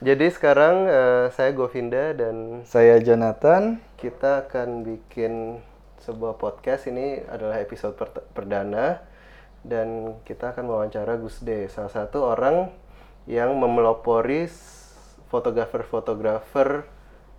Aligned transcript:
Jadi 0.00 0.32
sekarang 0.32 0.88
eh, 0.88 1.26
saya 1.36 1.52
Govinda 1.52 2.16
dan 2.16 2.64
Saya 2.64 2.96
Jonathan. 3.04 3.76
kita 4.00 4.48
akan 4.48 4.80
bikin 4.80 5.60
sebuah 6.00 6.40
podcast. 6.40 6.88
Ini 6.88 7.28
adalah 7.28 7.60
episode 7.60 8.00
per- 8.00 8.24
perdana 8.32 9.04
dan 9.60 10.16
kita 10.24 10.56
akan 10.56 10.72
wawancara 10.72 11.20
Gus 11.20 11.44
De, 11.44 11.68
salah 11.68 11.92
satu 11.92 12.24
orang 12.24 12.72
yang 13.28 13.52
memelopori 13.52 14.48
fotografer-fotografer 15.28 16.88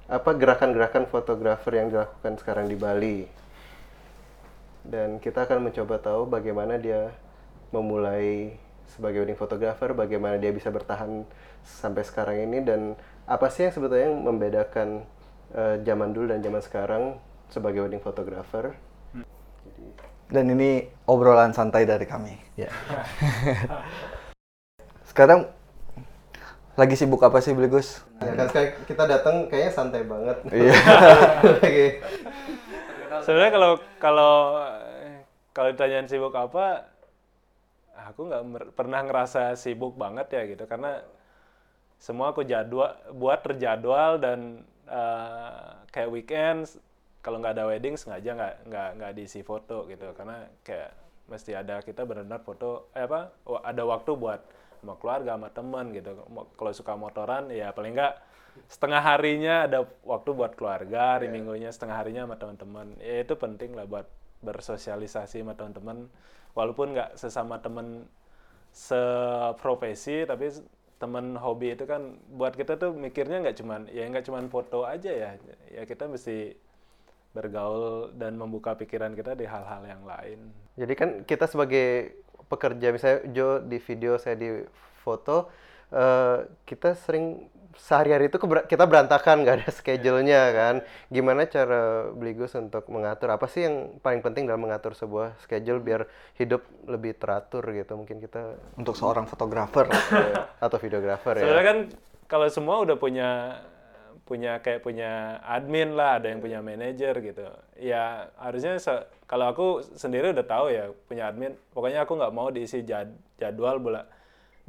apa 0.06 0.30
gerakan-gerakan 0.38 1.10
fotografer 1.10 1.82
yang 1.82 1.90
dilakukan 1.90 2.38
sekarang 2.38 2.70
di 2.70 2.78
Bali. 2.78 3.20
Dan 4.86 5.18
kita 5.18 5.50
akan 5.50 5.66
mencoba 5.66 5.98
tahu 5.98 6.30
bagaimana 6.30 6.78
dia 6.78 7.10
memulai 7.74 8.54
sebagai 8.86 9.26
wedding 9.26 9.40
photographer, 9.40 9.98
bagaimana 9.98 10.38
dia 10.38 10.54
bisa 10.54 10.70
bertahan 10.70 11.26
sampai 11.66 12.04
sekarang 12.06 12.38
ini 12.46 12.62
dan 12.62 12.94
apa 13.26 13.48
sih 13.48 13.70
yang 13.70 13.74
sebetulnya 13.74 14.06
yang 14.10 14.18
membedakan 14.22 14.88
eh, 15.56 15.76
zaman 15.86 16.10
dulu 16.12 16.34
dan 16.34 16.42
zaman 16.44 16.62
sekarang 16.62 17.04
sebagai 17.52 17.86
wedding 17.86 18.04
photographer. 18.04 18.76
Dan 20.32 20.48
ini 20.48 20.88
obrolan 21.12 21.52
santai 21.52 21.84
dari 21.84 22.08
kami. 22.08 22.40
Ya. 22.56 22.72
Sekarang 25.12 25.52
lagi 26.80 26.96
sibuk 26.96 27.20
apa 27.20 27.44
sih, 27.44 27.52
Beli 27.52 27.68
Gus? 27.68 28.00
Ya 28.24 28.32
kan 28.40 28.48
kita 28.88 29.04
datang 29.12 29.52
kayaknya 29.52 29.72
santai 29.76 30.08
banget. 30.08 30.40
Iya. 30.48 30.72
Sebenarnya 33.28 33.52
kalau 33.52 33.72
kalau 34.00 34.36
kalau 35.52 35.70
ditanyain 35.76 36.08
sibuk 36.08 36.32
apa, 36.32 36.88
aku 37.92 38.32
nggak 38.32 38.44
mer- 38.48 38.72
pernah 38.72 39.04
ngerasa 39.04 39.60
sibuk 39.60 40.00
banget 40.00 40.32
ya 40.32 40.48
gitu 40.48 40.64
karena 40.64 41.04
semua 42.02 42.34
aku 42.34 42.42
jadwal 42.42 42.98
buat 43.14 43.46
terjadwal 43.46 44.18
dan 44.18 44.66
eh, 44.90 45.70
kayak 45.94 46.10
weekend 46.10 46.66
kalau 47.22 47.38
nggak 47.38 47.54
ada 47.54 47.70
wedding 47.70 47.94
sengaja 47.94 48.34
nggak 48.34 48.56
nggak 48.66 48.90
nggak 48.98 49.12
diisi 49.14 49.46
foto 49.46 49.86
gitu. 49.86 50.10
Karena 50.18 50.50
kayak 50.66 50.98
mesti 51.30 51.54
ada 51.54 51.78
kita 51.86 52.02
benar-benar 52.04 52.42
foto 52.42 52.90
eh 52.98 53.06
apa 53.06 53.30
ada 53.62 53.86
waktu 53.86 54.18
buat 54.18 54.42
sama 54.82 54.98
keluarga 54.98 55.38
sama 55.38 55.50
teman 55.54 55.94
gitu. 55.94 56.18
Kalau 56.58 56.72
suka 56.74 56.98
motoran 56.98 57.54
ya 57.54 57.70
paling 57.70 57.94
nggak 57.94 58.14
setengah 58.66 59.00
harinya 59.06 59.56
ada 59.70 59.86
waktu 60.02 60.30
buat 60.34 60.58
keluarga 60.58 61.16
hari 61.16 61.30
minggunya 61.30 61.70
setengah 61.70 62.02
harinya 62.02 62.26
sama 62.26 62.36
teman-teman. 62.42 62.88
Ya 62.98 63.22
itu 63.22 63.38
penting 63.38 63.78
lah 63.78 63.86
buat 63.86 64.10
bersosialisasi 64.42 65.46
sama 65.46 65.54
teman-teman. 65.54 66.10
Walaupun 66.58 66.98
nggak 66.98 67.22
sesama 67.22 67.62
teman 67.62 68.10
seprofesi 68.74 70.26
tapi 70.26 70.50
teman 71.02 71.34
hobi 71.34 71.74
itu 71.74 71.90
kan 71.90 72.22
buat 72.30 72.54
kita 72.54 72.78
tuh 72.78 72.94
mikirnya 72.94 73.42
nggak 73.42 73.58
cuman 73.58 73.90
ya 73.90 74.06
nggak 74.06 74.26
cuman 74.30 74.46
foto 74.54 74.86
aja 74.86 75.10
ya. 75.10 75.30
Ya 75.74 75.84
kita 75.90 76.06
mesti 76.06 76.54
bergaul 77.34 78.14
dan 78.14 78.38
membuka 78.38 78.78
pikiran 78.78 79.18
kita 79.18 79.34
di 79.34 79.50
hal-hal 79.50 79.82
yang 79.88 80.06
lain. 80.06 80.40
Jadi 80.78 80.94
kan 80.94 81.10
kita 81.26 81.50
sebagai 81.50 82.22
pekerja 82.46 82.94
misalnya 82.94 83.20
Jo 83.34 83.64
di 83.64 83.82
video 83.82 84.22
saya 84.22 84.38
di 84.38 84.62
foto 85.02 85.50
eh, 85.90 86.46
kita 86.70 86.94
sering 86.94 87.50
sehari-hari 87.78 88.28
itu 88.28 88.38
kita 88.42 88.84
berantakan 88.84 89.44
nggak 89.44 89.56
ada 89.64 89.70
schedule-nya 89.72 90.42
kan. 90.52 90.76
Gimana 91.08 91.48
cara 91.48 92.12
beli 92.12 92.36
Gus 92.36 92.52
untuk 92.56 92.88
mengatur 92.92 93.32
apa 93.32 93.48
sih 93.48 93.68
yang 93.68 93.98
paling 94.00 94.20
penting 94.20 94.48
dalam 94.48 94.64
mengatur 94.64 94.92
sebuah 94.92 95.40
schedule 95.40 95.80
biar 95.80 96.08
hidup 96.36 96.64
lebih 96.88 97.16
teratur 97.16 97.64
gitu 97.72 97.96
mungkin 97.96 98.20
kita 98.20 98.60
Untuk 98.76 98.96
seorang 98.96 99.24
fotografer. 99.28 99.88
atau 100.66 100.78
videografer 100.78 101.40
ya. 101.40 101.44
Sebenarnya 101.48 101.68
kan 101.68 101.80
kalau 102.28 102.48
semua 102.52 102.80
udah 102.84 102.96
punya 102.96 103.30
punya 104.22 104.64
kayak 104.64 104.80
punya 104.86 105.44
admin 105.44 105.92
lah, 105.92 106.22
ada 106.22 106.32
yang 106.32 106.40
punya 106.40 106.64
manajer 106.64 107.20
gitu. 107.20 107.44
Ya 107.76 108.32
harusnya 108.40 108.80
se- 108.80 109.04
kalau 109.28 109.52
aku 109.52 109.84
sendiri 110.00 110.32
udah 110.32 110.46
tahu 110.48 110.72
ya 110.72 110.92
punya 111.08 111.28
admin. 111.28 111.52
Pokoknya 111.76 112.08
aku 112.08 112.16
nggak 112.16 112.32
mau 112.32 112.48
diisi 112.48 112.84
jad- 112.88 113.12
jadwal 113.36 113.80
bola 113.84 114.08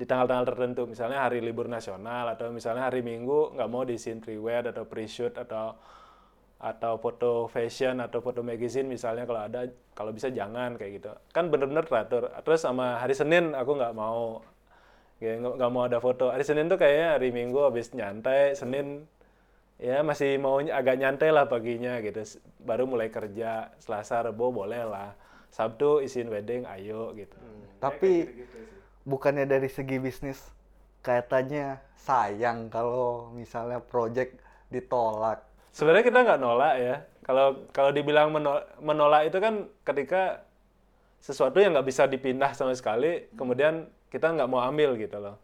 di 0.02 0.04
tanggal-tanggal 0.10 0.50
tertentu. 0.50 0.82
Misalnya 0.90 1.22
hari 1.22 1.38
libur 1.38 1.70
nasional 1.70 2.26
atau 2.34 2.50
misalnya 2.50 2.90
hari 2.90 3.06
Minggu 3.06 3.54
nggak 3.54 3.68
mau 3.70 3.86
diisiin 3.86 4.18
pre-wed 4.18 4.66
atau 4.74 4.82
pre-shoot 4.82 5.30
atau 5.38 5.78
atau 6.58 6.98
foto 6.98 7.46
fashion 7.46 8.02
atau 8.02 8.18
foto 8.22 8.42
magazine 8.42 8.86
misalnya 8.86 9.26
kalau 9.26 9.46
ada 9.46 9.70
kalau 9.94 10.10
bisa 10.10 10.34
jangan 10.34 10.74
kayak 10.74 10.98
gitu. 10.98 11.14
Kan 11.30 11.54
bener-bener 11.54 11.86
teratur. 11.86 12.34
Terus 12.42 12.66
sama 12.66 12.98
hari 12.98 13.14
Senin 13.14 13.54
aku 13.54 13.78
nggak 13.78 13.94
mau 13.94 14.42
ya 15.22 15.38
nggak 15.38 15.70
mau 15.70 15.86
ada 15.86 16.02
foto. 16.02 16.34
Hari 16.34 16.42
Senin 16.42 16.66
tuh 16.66 16.82
kayaknya 16.82 17.14
hari 17.14 17.30
Minggu 17.30 17.62
habis 17.62 17.94
nyantai 17.94 18.58
Senin 18.58 19.06
ya 19.78 20.02
masih 20.02 20.34
mau 20.42 20.58
agak 20.58 20.98
nyantai 20.98 21.30
lah 21.30 21.46
paginya 21.46 22.02
gitu. 22.02 22.26
Baru 22.58 22.90
mulai 22.90 23.06
kerja 23.06 23.70
Selasa 23.78 24.26
Rebo 24.26 24.50
boleh 24.50 24.82
lah. 24.82 25.14
Sabtu 25.54 26.02
isin 26.02 26.26
wedding 26.26 26.66
ayo 26.66 27.14
gitu. 27.14 27.38
Tapi 27.78 28.26
bukannya 29.02 29.44
dari 29.46 29.66
segi 29.66 29.98
bisnis 29.98 30.38
kaitannya 31.02 31.82
sayang 31.98 32.70
kalau 32.70 33.30
misalnya 33.34 33.82
project 33.82 34.38
ditolak. 34.70 35.42
sebenarnya 35.74 36.04
kita 36.06 36.18
nggak 36.22 36.40
nolak 36.40 36.74
ya. 36.78 36.96
Kalau 37.22 37.66
kalau 37.70 37.90
dibilang 37.94 38.28
menol- 38.34 38.66
menolak 38.82 39.30
itu 39.30 39.38
kan 39.38 39.66
ketika 39.86 40.42
sesuatu 41.22 41.62
yang 41.62 41.74
nggak 41.74 41.86
bisa 41.86 42.04
dipindah 42.10 42.50
sama 42.54 42.74
sekali 42.74 43.30
kemudian 43.38 43.86
kita 44.10 44.30
nggak 44.34 44.50
mau 44.50 44.60
ambil 44.62 44.98
gitu 44.98 45.18
loh. 45.22 45.38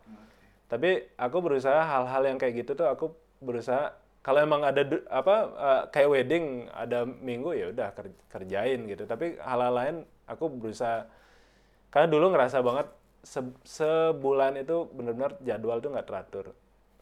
Tapi 0.69 1.09
aku 1.17 1.37
berusaha 1.41 1.81
hal-hal 1.81 2.23
yang 2.29 2.39
kayak 2.39 2.67
gitu 2.67 2.77
tuh 2.77 2.87
aku 2.91 3.15
berusaha 3.41 3.95
kalau 4.21 4.43
emang 4.45 4.61
ada 4.67 4.85
apa 5.09 5.35
eh, 5.57 5.83
kayak 5.95 6.09
wedding 6.13 6.45
ada 6.75 7.07
minggu 7.09 7.51
ya 7.57 7.67
udah 7.73 7.89
ker- 7.97 8.21
kerjain 8.29 8.85
gitu. 8.85 9.09
Tapi 9.09 9.39
hal-hal 9.41 9.73
lain 9.75 9.97
aku 10.29 10.51
berusaha 10.53 11.09
karena 11.89 12.09
dulu 12.11 12.37
ngerasa 12.37 12.61
banget 12.61 12.87
se- 13.23 13.59
sebulan 13.65 14.61
itu 14.61 14.87
benar-benar 14.93 15.37
jadwal 15.43 15.79
tuh 15.79 15.91
nggak 15.95 16.09
teratur. 16.09 16.47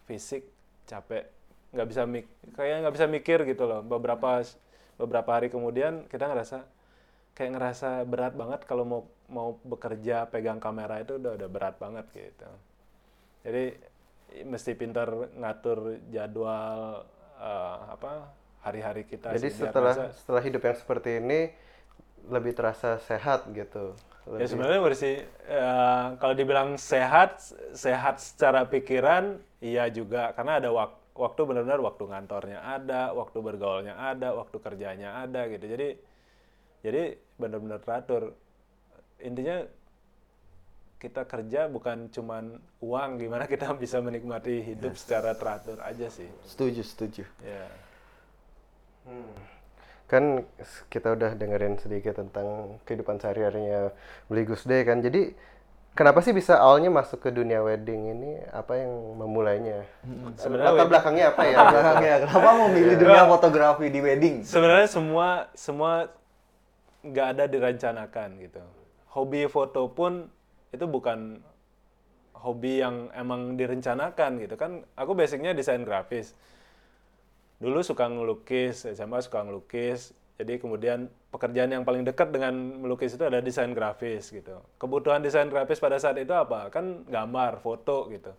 Fisik 0.06 0.46
capek 0.86 1.26
nggak 1.74 1.88
bisa 1.90 2.02
mik 2.06 2.26
kayak 2.56 2.86
nggak 2.86 2.94
bisa 2.94 3.06
mikir 3.06 3.38
gitu 3.44 3.64
loh. 3.66 3.82
Beberapa 3.82 4.40
beberapa 4.96 5.30
hari 5.34 5.52
kemudian 5.52 6.08
kita 6.08 6.30
ngerasa 6.30 6.64
kayak 7.36 7.52
ngerasa 7.52 7.88
berat 8.08 8.32
banget 8.32 8.64
kalau 8.64 8.84
mau 8.88 9.02
mau 9.28 9.58
bekerja 9.60 10.24
pegang 10.30 10.56
kamera 10.56 11.02
itu 11.02 11.18
udah 11.20 11.36
udah 11.36 11.48
berat 11.50 11.76
banget 11.76 12.06
gitu. 12.14 12.48
Jadi 13.44 13.64
mesti 14.46 14.72
pintar 14.74 15.10
ngatur 15.36 16.00
jadwal 16.08 17.04
eh, 17.36 17.78
apa 17.92 18.32
hari-hari 18.64 19.04
kita 19.06 19.30
Jadi 19.36 19.50
setelah 19.52 19.94
bisa- 19.94 20.14
setelah 20.16 20.42
hidup 20.42 20.62
yang 20.64 20.76
seperti 20.78 21.10
ini 21.20 21.40
lebih 22.26 22.56
terasa 22.56 22.98
sehat 22.98 23.46
gitu. 23.52 23.94
Ya 24.26 24.46
sebenarnya 24.50 24.80
bersih. 24.82 25.16
eh, 25.46 26.06
kalau 26.18 26.34
dibilang 26.34 26.74
sehat, 26.74 27.38
sehat 27.70 28.18
secara 28.18 28.66
pikiran, 28.66 29.38
iya 29.62 29.86
juga 29.86 30.34
karena 30.34 30.58
ada 30.58 30.74
wak- 30.74 30.98
waktu 31.14 31.40
benar-benar 31.46 31.78
waktu 31.80 32.04
ngantornya 32.10 32.58
ada, 32.60 33.14
waktu 33.14 33.38
bergaulnya 33.38 33.94
ada, 33.94 34.34
waktu 34.34 34.56
kerjanya 34.58 35.22
ada 35.22 35.46
gitu. 35.46 35.64
Jadi 35.70 35.88
jadi 36.82 37.02
benar-benar 37.38 37.78
teratur. 37.78 38.34
Intinya 39.22 39.62
kita 40.98 41.22
kerja 41.28 41.68
bukan 41.70 42.08
cuman 42.10 42.58
uang, 42.82 43.10
gimana 43.22 43.44
kita 43.52 43.70
bisa 43.78 44.02
menikmati 44.02 44.58
hidup 44.64 44.98
secara 44.98 45.38
teratur 45.38 45.78
aja 45.86 46.10
sih. 46.10 46.26
Setuju, 46.44 46.82
setuju. 46.82 47.24
Ya. 47.46 47.70
Kan 50.06 50.46
kita 50.86 51.18
udah 51.18 51.34
dengerin 51.34 51.82
sedikit 51.82 52.14
tentang 52.14 52.78
kehidupan 52.86 53.18
sehari-harinya 53.18 53.90
Beli 54.30 54.46
Gus 54.46 54.62
De 54.62 54.86
kan. 54.86 55.02
Jadi 55.02 55.34
kenapa 55.98 56.22
sih 56.22 56.30
bisa 56.30 56.62
awalnya 56.62 56.94
masuk 56.94 57.26
ke 57.26 57.34
dunia 57.34 57.58
wedding 57.66 58.14
ini? 58.14 58.38
Apa 58.54 58.78
yang 58.78 58.92
memulainya? 59.18 59.82
Sebenarnya 60.38 60.72
Latar 60.78 60.86
belakangnya 60.86 61.24
apa 61.34 61.42
ya? 61.42 61.56
Belakangnya, 61.74 62.14
kenapa 62.22 62.50
mau 62.54 62.68
milih 62.70 62.94
dunia 63.02 63.24
fotografi 63.26 63.86
di 63.90 64.00
wedding? 64.04 64.36
Sebenarnya 64.46 64.86
semua 64.86 65.50
semua 65.58 66.06
nggak 67.02 67.26
ada 67.34 67.44
direncanakan 67.50 68.28
gitu. 68.38 68.62
Hobi 69.10 69.50
foto 69.50 69.90
pun 69.90 70.30
itu 70.70 70.86
bukan 70.86 71.42
hobi 72.36 72.78
yang 72.78 73.10
emang 73.10 73.58
direncanakan 73.58 74.38
gitu 74.38 74.54
kan. 74.54 74.86
Aku 74.94 75.18
basicnya 75.18 75.50
desain 75.50 75.82
grafis. 75.82 76.36
Dulu 77.56 77.80
suka 77.80 78.08
ngelukis, 78.08 78.84
SMA 78.92 79.24
suka 79.24 79.44
ngelukis. 79.44 80.12
Jadi 80.36 80.60
kemudian 80.60 81.08
pekerjaan 81.32 81.72
yang 81.72 81.84
paling 81.88 82.04
dekat 82.04 82.28
dengan 82.28 82.52
melukis 82.84 83.16
itu 83.16 83.24
ada 83.24 83.40
desain 83.40 83.72
grafis 83.72 84.28
gitu. 84.28 84.60
Kebutuhan 84.76 85.24
desain 85.24 85.48
grafis 85.48 85.80
pada 85.80 85.96
saat 85.96 86.20
itu 86.20 86.36
apa? 86.36 86.68
Kan 86.68 87.08
gambar, 87.08 87.64
foto 87.64 88.12
gitu 88.12 88.36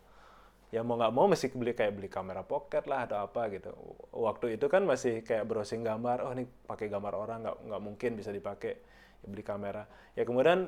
ya 0.67 0.83
mau 0.83 0.99
nggak 0.99 1.13
mau 1.15 1.31
mesti 1.31 1.47
beli 1.55 1.71
kayak 1.71 1.95
beli 1.95 2.09
kamera 2.11 2.43
pocket 2.43 2.83
lah 2.91 3.07
atau 3.07 3.23
apa 3.23 3.47
gitu 3.55 3.71
waktu 4.11 4.59
itu 4.59 4.67
kan 4.67 4.83
masih 4.83 5.23
kayak 5.23 5.47
browsing 5.47 5.79
gambar 5.79 6.27
oh 6.27 6.31
ini 6.35 6.43
pakai 6.43 6.91
gambar 6.91 7.13
orang 7.15 7.39
nggak 7.47 7.57
nggak 7.71 7.81
mungkin 7.81 8.11
bisa 8.19 8.35
dipakai 8.35 8.75
ya 9.23 9.27
beli 9.31 9.43
kamera 9.47 9.87
ya 10.19 10.27
kemudian 10.27 10.67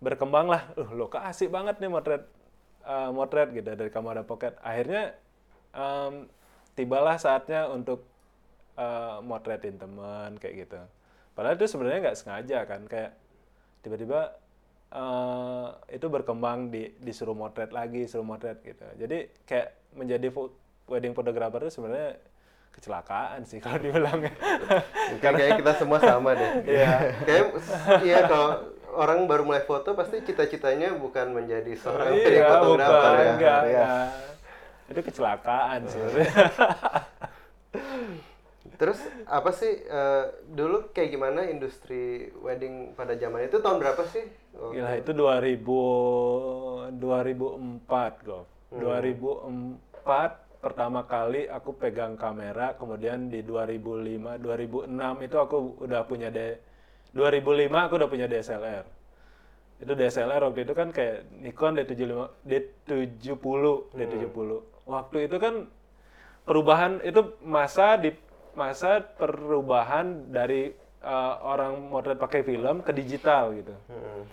berkembang 0.00 0.48
lah 0.48 0.72
uh 0.80 0.90
lo 0.96 1.12
asik 1.12 1.52
banget 1.52 1.76
nih 1.76 1.92
motret 1.92 2.24
eh, 2.88 3.10
motret 3.12 3.52
gitu 3.52 3.68
dari 3.68 3.92
kamera 3.92 4.24
pocket 4.24 4.56
akhirnya 4.64 5.12
em, 5.76 6.24
tibalah 6.78 7.18
saatnya 7.18 7.66
untuk 7.66 8.06
eh, 8.78 9.18
motretin 9.26 9.74
teman 9.74 10.38
kayak 10.38 10.54
gitu. 10.70 10.78
Padahal 11.34 11.58
itu 11.58 11.66
sebenarnya 11.66 11.98
nggak 12.10 12.18
sengaja 12.18 12.58
kan, 12.70 12.86
kayak 12.86 13.10
tiba-tiba 13.82 14.38
eh, 14.94 15.66
itu 15.90 16.06
berkembang 16.06 16.70
di 16.70 16.94
disuruh 17.02 17.34
motret 17.34 17.74
lagi, 17.74 18.06
suruh 18.06 18.22
motret 18.22 18.62
gitu. 18.62 18.86
Jadi 18.94 19.26
kayak 19.42 19.74
menjadi 19.98 20.30
wedding 20.86 21.18
photographer 21.18 21.66
itu 21.66 21.74
sebenarnya 21.74 22.14
kecelakaan 22.72 23.42
sih 23.42 23.58
kalau 23.64 23.82
dibilangnya. 23.82 24.32
Mungkin 25.10 25.32
kayak 25.34 25.58
kita 25.58 25.72
semua 25.74 25.98
sama 25.98 26.38
deh. 26.38 26.62
Iya. 26.78 26.94
Kayak 27.26 27.44
iya 28.06 28.18
kalau 28.30 28.50
orang 28.94 29.26
baru 29.26 29.42
mulai 29.44 29.62
foto 29.66 29.92
pasti 29.94 30.22
cita-citanya 30.24 30.94
bukan 30.96 31.34
menjadi 31.34 31.74
seorang 31.76 32.14
wedding 32.14 32.40
iya, 32.40 32.50
photographer 32.50 32.94
bukan, 32.94 33.14
ya. 33.18 33.30
enggak, 33.34 33.60
Iya. 33.60 33.66
enggak. 33.66 34.06
Itu 34.88 35.00
kecelakaan 35.04 35.84
sih. 35.88 36.00
Terus 38.78 39.02
apa 39.26 39.50
sih 39.50 39.74
eh, 39.84 40.24
dulu 40.54 40.94
kayak 40.94 41.10
gimana 41.10 41.50
industri 41.50 42.30
wedding 42.38 42.94
pada 42.94 43.18
zaman 43.18 43.50
itu 43.50 43.58
tahun 43.58 43.82
berapa 43.82 44.06
sih? 44.06 44.22
Oh, 44.54 44.70
Gila 44.70 45.02
itu 45.02 45.10
2000 45.10 46.94
2004 46.94 48.26
Gov. 48.26 48.46
2004 48.70 50.62
pertama 50.62 51.06
kali 51.06 51.46
aku 51.50 51.74
pegang 51.74 52.18
kamera, 52.18 52.74
kemudian 52.78 53.30
di 53.30 53.42
2005 53.42 54.42
2006 54.42 55.26
itu 55.26 55.36
aku 55.38 55.56
udah 55.82 56.02
punya 56.06 56.28
D 56.30 56.58
2005 57.14 57.86
aku 57.88 57.94
udah 57.98 58.10
punya 58.10 58.26
DSLR. 58.30 58.84
Itu 59.78 59.94
DSLR 59.94 60.42
waktu 60.42 60.66
itu 60.66 60.74
kan 60.74 60.90
kayak 60.90 61.26
Nikon 61.38 61.78
D75 61.78 62.14
D70 62.46 63.64
D70. 63.94 64.50
Waktu 64.88 65.28
itu 65.28 65.36
kan 65.36 65.68
perubahan 66.48 67.04
itu 67.04 67.36
masa 67.44 68.00
di 68.00 68.16
masa 68.56 69.04
perubahan 69.04 70.32
dari 70.32 70.72
eh, 71.04 71.34
orang 71.44 71.92
motret 71.92 72.16
pakai 72.16 72.40
film 72.40 72.80
ke 72.80 72.96
digital 72.96 73.52
gitu. 73.52 73.76
Hmm. 73.92 74.24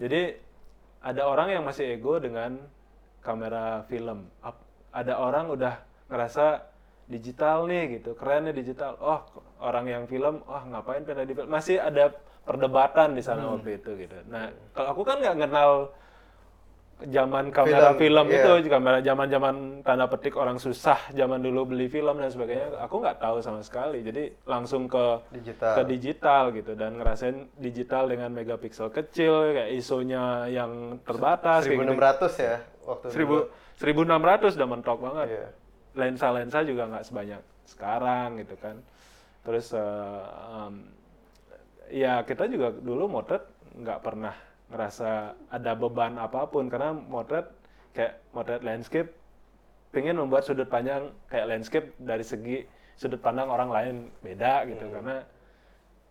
Jadi 0.00 0.34
ada 1.04 1.28
orang 1.28 1.52
yang 1.52 1.62
masih 1.68 2.00
ego 2.00 2.16
dengan 2.16 2.56
kamera 3.20 3.84
film. 3.88 4.24
Ada 4.90 5.20
orang 5.20 5.52
udah 5.52 5.74
ngerasa 6.08 6.64
digital 7.06 7.68
nih 7.68 8.00
gitu, 8.00 8.16
keren 8.16 8.48
nih 8.48 8.56
digital. 8.56 8.96
Oh 8.98 9.20
orang 9.60 9.86
yang 9.86 10.02
film, 10.08 10.40
wah 10.48 10.64
ngapain 10.64 11.04
pindah 11.04 11.28
di 11.28 11.36
film? 11.36 11.52
Masih 11.52 11.76
ada 11.76 12.10
perdebatan 12.48 13.14
di 13.14 13.22
sana 13.22 13.46
waktu 13.52 13.76
itu 13.76 13.94
gitu. 14.00 14.16
Nah 14.32 14.48
kalau 14.72 14.96
aku 14.96 15.02
kan 15.04 15.20
nggak 15.20 15.36
kenal 15.36 15.92
zaman 17.08 17.48
kamera 17.48 17.96
Film, 17.96 18.26
film, 18.26 18.26
iya. 18.28 18.60
itu, 18.60 18.68
kamera 18.68 18.98
zaman-zaman 19.00 19.80
tanda 19.80 20.06
petik 20.10 20.36
orang 20.36 20.60
susah, 20.60 20.98
zaman 21.16 21.40
dulu 21.40 21.72
beli 21.72 21.88
film 21.88 22.20
dan 22.20 22.28
sebagainya. 22.28 22.76
Aku 22.84 23.00
nggak 23.00 23.16
tahu 23.16 23.40
sama 23.40 23.64
sekali. 23.64 24.04
Jadi 24.04 24.28
langsung 24.44 24.84
ke 24.84 25.24
Digital. 25.32 25.72
ke 25.80 25.82
digital 25.88 26.42
gitu 26.52 26.72
dan 26.76 27.00
ngerasain 27.00 27.48
digital 27.56 28.04
dengan 28.10 28.30
megapiksel 28.36 28.92
kecil 28.92 29.56
kayak 29.56 29.70
ISO-nya 29.80 30.50
yang 30.52 31.00
terbatas 31.02 31.64
kayak 31.64 31.80
gitu. 31.80 31.94
1600 31.96 32.44
ya 32.44 32.56
waktu 32.84 33.06
Seribu, 33.08 33.36
1600 33.80 34.58
udah 34.60 34.68
mentok 34.68 34.98
banget. 35.00 35.26
Iya. 35.32 35.48
Lensa-lensa 35.96 36.58
juga 36.62 36.82
nggak 36.86 37.04
sebanyak 37.08 37.42
sekarang 37.64 38.28
gitu 38.44 38.54
kan. 38.60 38.76
Terus 39.40 39.72
eh, 39.72 40.22
em, 40.52 40.74
ya 41.90 42.22
kita 42.22 42.46
juga 42.46 42.70
dulu 42.70 43.08
motret 43.08 43.42
nggak 43.74 44.00
pernah 44.04 44.34
ngerasa 44.70 45.34
ada 45.50 45.72
beban 45.74 46.16
apa 46.16 46.46
pun. 46.48 46.70
Karena 46.70 46.94
motret 46.94 47.50
kayak 47.92 48.22
motret 48.32 48.62
landscape 48.62 49.10
pengen 49.90 50.22
membuat 50.22 50.46
sudut 50.46 50.70
pandang 50.70 51.10
kayak 51.26 51.50
landscape 51.50 51.90
dari 51.98 52.22
segi 52.22 52.62
sudut 52.94 53.18
pandang 53.18 53.50
orang 53.50 53.70
lain 53.70 53.94
beda 54.22 54.64
gitu. 54.70 54.86
Karena 54.88 55.22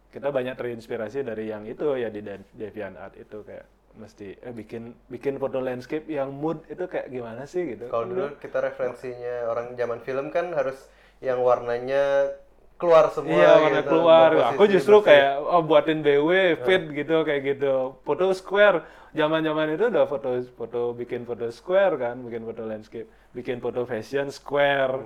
kita 0.10 0.34
banyak 0.34 0.56
terinspirasi 0.58 1.22
dari 1.22 1.54
yang 1.54 1.64
itu 1.70 1.86
ya 1.96 2.10
di 2.12 2.20
De- 2.20 2.50
DeviantArt 2.54 3.16
itu. 3.18 3.42
Kayak 3.46 3.66
mesti 3.98 4.38
eh 4.38 4.54
bikin 4.54 4.96
bikin 5.10 5.42
foto 5.42 5.60
landscape 5.60 6.06
yang 6.08 6.30
mood 6.30 6.62
itu 6.70 6.86
kayak 6.86 7.10
gimana 7.10 7.44
sih 7.50 7.76
gitu. 7.76 7.90
Kalau 7.90 8.06
dulu 8.06 8.38
kita 8.38 8.62
referensinya 8.62 9.50
orang 9.50 9.74
zaman 9.76 10.00
film 10.06 10.30
kan 10.30 10.54
harus 10.54 10.78
yang 11.20 11.44
warnanya 11.44 12.32
keluar 12.80 13.12
semua 13.12 13.36
Iya, 13.36 13.52
warna 13.60 13.82
gitu, 13.84 13.90
keluar. 13.92 14.30
Aku 14.56 14.64
justru 14.66 14.96
bersih. 15.04 15.08
kayak 15.12 15.32
oh 15.44 15.62
buatin 15.62 16.00
BW 16.00 16.32
fit 16.64 16.84
gitu 16.96 17.16
kayak 17.28 17.42
gitu. 17.44 18.00
Foto 18.08 18.32
square. 18.32 18.88
Zaman-zaman 19.12 19.74
itu 19.76 19.90
udah 19.90 20.06
foto 20.08 20.30
foto 20.56 20.82
bikin 20.96 21.26
foto 21.28 21.50
square 21.52 21.98
kan, 21.98 22.16
bikin 22.24 22.46
foto 22.46 22.62
landscape, 22.64 23.10
bikin 23.36 23.58
foto 23.60 23.84
fashion 23.84 24.32
square. 24.32 25.02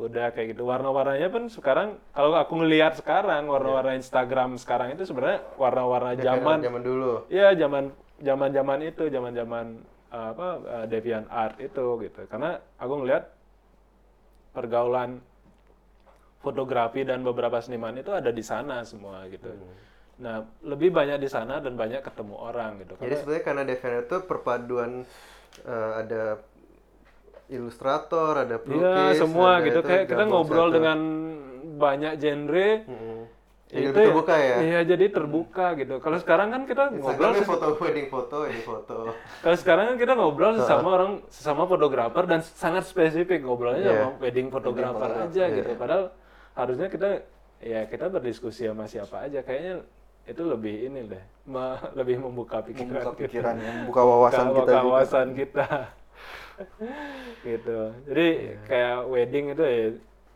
Udah 0.00 0.32
kayak 0.32 0.56
gitu. 0.56 0.64
Warna-warnanya 0.64 1.28
pun 1.28 1.50
sekarang 1.52 2.00
kalau 2.16 2.32
aku 2.32 2.56
ngelihat 2.56 2.96
sekarang 2.96 3.44
warna-warna 3.46 4.00
Instagram 4.00 4.56
sekarang 4.56 4.96
itu 4.96 5.04
sebenarnya 5.04 5.44
warna-warna 5.60 6.16
Ya, 6.16 6.34
zaman 6.40 6.64
zaman 6.64 6.82
dulu. 6.82 7.28
Iya, 7.28 7.52
zaman 7.52 7.92
zaman-zaman 8.22 8.78
itu, 8.80 9.02
zaman-zaman 9.12 9.66
uh, 10.08 10.26
apa 10.32 10.48
uh, 10.64 10.84
Deviant 10.88 11.28
Art 11.28 11.60
itu 11.60 11.84
gitu. 12.00 12.20
Karena 12.32 12.56
aku 12.80 13.02
ngelihat 13.04 13.28
pergaulan 14.50 15.20
fotografi 16.40 17.04
dan 17.04 17.20
beberapa 17.20 17.60
seniman 17.60 17.94
itu 17.94 18.10
ada 18.10 18.28
di 18.28 18.40
sana 18.40 18.80
semua 18.82 19.28
gitu. 19.28 19.52
Nah, 20.18 20.40
lebih 20.60 20.88
banyak 20.90 21.16
di 21.16 21.28
sana 21.28 21.60
dan 21.60 21.74
banyak 21.74 22.00
ketemu 22.00 22.34
orang 22.34 22.80
gitu. 22.80 22.92
Jadi 22.96 23.14
sebenarnya 23.14 23.44
karena 23.44 23.62
Deviant 23.64 23.96
itu 24.02 24.16
perpaduan 24.22 24.90
eh, 25.62 25.92
ada 25.96 26.22
ilustrator, 27.48 28.32
ada 28.38 28.56
pelukis, 28.56 29.16
Iya, 29.16 29.18
semua 29.18 29.58
ada 29.58 29.64
gitu. 29.66 29.78
itu 29.78 29.88
Kayak 29.88 30.04
kita 30.08 30.24
ngobrol 30.24 30.68
satu. 30.68 30.76
dengan 30.76 30.98
banyak 31.76 32.12
genre. 32.16 32.68
Itu 33.70 33.78
Jadi 33.78 33.86
lebih 33.86 34.02
terbuka 34.02 34.34
ya. 34.34 34.56
Iya, 34.60 34.80
jadi 34.84 35.04
terbuka 35.08 35.66
gitu. 35.78 35.94
Kalau 36.02 36.18
sekarang 36.18 36.48
kan 36.50 36.62
kita 36.66 36.90
ngobrol 36.90 37.06
Instagramnya 37.30 37.46
foto 37.46 37.66
wedding 37.78 38.08
foto, 38.10 38.38
ini 38.44 38.60
foto. 38.60 38.96
Kalau 39.14 39.56
sekarang 39.56 39.84
kan 39.88 39.96
kita 39.96 40.12
ngobrol 40.14 40.52
sesama 40.58 40.88
orang 40.90 41.12
sesama 41.30 41.62
fotografer 41.64 42.24
dan 42.26 42.42
sangat 42.42 42.82
spesifik 42.84 43.40
ngobrolnya 43.40 43.80
Iya. 43.80 43.94
sama 43.94 44.06
wedding 44.18 44.48
fotografer 44.50 45.10
aja 45.22 45.44
gitu. 45.48 45.70
Padahal 45.78 46.04
harusnya 46.52 46.86
kita 46.86 47.08
ya 47.58 47.84
kita 47.84 48.06
berdiskusi 48.06 48.64
sama 48.64 48.84
siapa 48.84 49.24
aja. 49.24 49.40
Kayaknya 49.40 49.84
itu 50.24 50.42
lebih 50.42 50.74
ini 50.86 51.00
deh, 51.06 51.22
me- 51.44 51.80
lebih 51.98 52.20
membuka 52.20 52.60
pikiran, 52.60 52.86
Membuka 52.92 53.10
kita. 53.12 53.20
pikiran 53.24 53.54
ya, 53.56 53.70
membuka 53.80 54.02
wawasan 54.02 54.44
Membuka 54.44 54.60
kita 54.60 54.72
juga. 54.72 54.86
wawasan 54.86 55.28
kita. 55.34 55.66
gitu. 57.42 57.78
Jadi 58.04 58.26
Iya. 58.28 58.54
kayak 58.64 58.96
wedding 59.06 59.44
itu 59.50 59.62
ya 59.62 59.78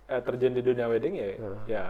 eh, 0.07 0.21
terjun 0.21 0.53
di 0.53 0.63
dunia 0.63 0.87
wedding 0.87 1.15
ya 1.15 1.27
ya 1.67 1.85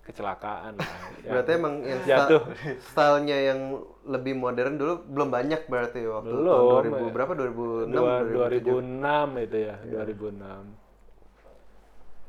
kecelakaan. 0.00 0.76
lah. 0.76 0.90
Ya, 1.22 1.30
Berarti 1.32 1.50
emang 1.54 1.74
yang 1.80 2.00
Jatuh. 2.04 2.42
stylenya 2.86 3.38
yang 3.46 3.60
lebih 4.04 4.36
modern 4.36 4.76
dulu 4.76 5.00
belum 5.06 5.28
banyak 5.28 5.64
berarti 5.64 6.04
waktu 6.04 6.28
Belum, 6.28 6.54
tahun 6.54 6.82
2000 6.86 6.92
ya. 7.00 7.10
berapa 7.10 7.32
2006 7.32 7.88
Dua- 7.90 8.20
2007. 8.20 8.62
2006 8.62 9.28
itu 9.40 9.56
ya, 9.58 9.74
Iya. 9.80 9.94
2006. 9.98 10.83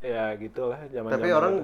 Ya 0.04 0.34
gitulah 0.36 0.80
zaman 0.92 1.10
Tapi 1.12 1.30
orang 1.32 1.56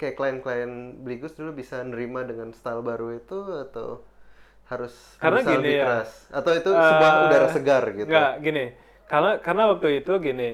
kayak 0.00 0.14
klien-klien 0.18 0.70
Bligus 1.02 1.34
dulu 1.38 1.54
bisa 1.54 1.82
nerima 1.84 2.26
dengan 2.26 2.50
style 2.50 2.82
baru 2.82 3.14
itu 3.16 3.38
atau 3.68 4.02
harus 4.66 4.94
Karena 5.20 5.40
berusaha 5.44 5.52
gini 5.52 5.62
lebih 5.62 5.74
ya, 5.76 5.84
keras 5.84 6.10
atau 6.32 6.52
itu 6.56 6.70
sebuah 6.72 7.12
Eh, 7.12 7.24
udara 7.28 7.48
segar 7.52 7.84
gitu. 7.92 8.08
Enggak, 8.08 8.32
gini. 8.40 8.64
Karena 9.04 9.30
karena 9.44 9.62
waktu 9.68 9.88
itu 10.00 10.12
gini, 10.16 10.50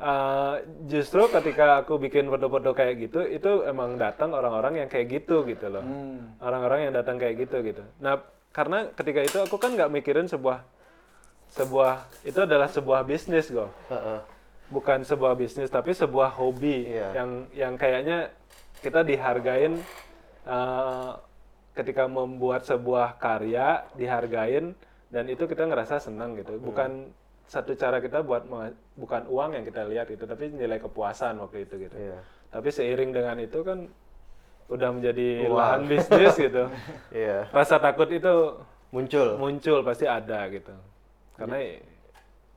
eh, 0.00 0.54
justru 0.90 1.22
ketika 1.30 1.86
aku 1.86 2.02
bikin 2.02 2.26
foto-foto 2.26 2.74
kayak 2.74 2.94
gitu, 2.98 3.20
itu 3.22 3.62
emang 3.62 3.94
datang 3.94 4.34
orang-orang 4.34 4.82
yang 4.84 4.88
kayak 4.90 5.22
gitu 5.22 5.46
gitu 5.46 5.70
loh. 5.70 5.84
Hmm. 5.86 6.34
Orang-orang 6.42 6.90
yang 6.90 6.92
datang 6.98 7.16
kayak 7.22 7.46
gitu 7.46 7.62
gitu. 7.62 7.82
Nah, 8.02 8.18
karena 8.50 8.90
ketika 8.90 9.20
itu 9.22 9.38
aku 9.38 9.56
kan 9.62 9.78
nggak 9.78 9.92
mikirin 9.92 10.26
sebuah 10.26 10.66
sebuah 11.50 12.10
itu 12.26 12.38
adalah 12.42 12.66
sebuah 12.66 13.06
bisnis 13.06 13.50
kok. 13.50 13.70
Heeh. 13.90 14.18
Bukan 14.70 15.02
sebuah 15.02 15.34
bisnis 15.34 15.68
tapi 15.68 15.90
sebuah 15.92 16.32
hobi 16.32 16.86
Iya. 16.88 17.08
yang 17.12 17.30
yang 17.52 17.72
kayaknya 17.74 18.30
kita 18.80 19.02
dihargain 19.02 19.82
eh, 20.42 21.10
ketika 21.72 22.06
membuat 22.06 22.62
sebuah 22.62 23.14
karya 23.16 23.84
dihargain 23.92 24.72
dan 25.08 25.26
itu 25.26 25.44
kita 25.44 25.66
ngerasa 25.66 25.98
senang 26.00 26.34
gitu 26.34 26.54
Hmm. 26.54 26.64
bukan 26.64 26.90
satu 27.44 27.74
cara 27.74 27.98
kita 27.98 28.22
buat 28.22 28.46
bukan 28.94 29.22
uang 29.26 29.50
yang 29.52 29.64
kita 29.64 29.82
lihat 29.84 30.06
itu 30.06 30.22
tapi 30.22 30.48
nilai 30.48 30.78
kepuasan 30.78 31.34
waktu 31.36 31.66
itu 31.66 31.74
gitu 31.80 31.96
Iya. 31.96 32.18
tapi 32.48 32.68
seiring 32.70 33.10
dengan 33.10 33.36
itu 33.36 33.58
kan 33.60 33.90
udah 34.70 34.90
menjadi 34.92 35.28
Uang. 35.44 35.58
lahan 35.58 35.82
bisnis 35.84 36.34
gitu 36.36 36.70
Iya. 37.12 37.50
rasa 37.50 37.76
takut 37.76 38.06
itu 38.06 38.34
Muncul. 38.90 39.34
muncul 39.36 39.82
pasti 39.82 40.02
ada 40.02 40.46
gitu 40.46 40.74
karena 41.34 41.58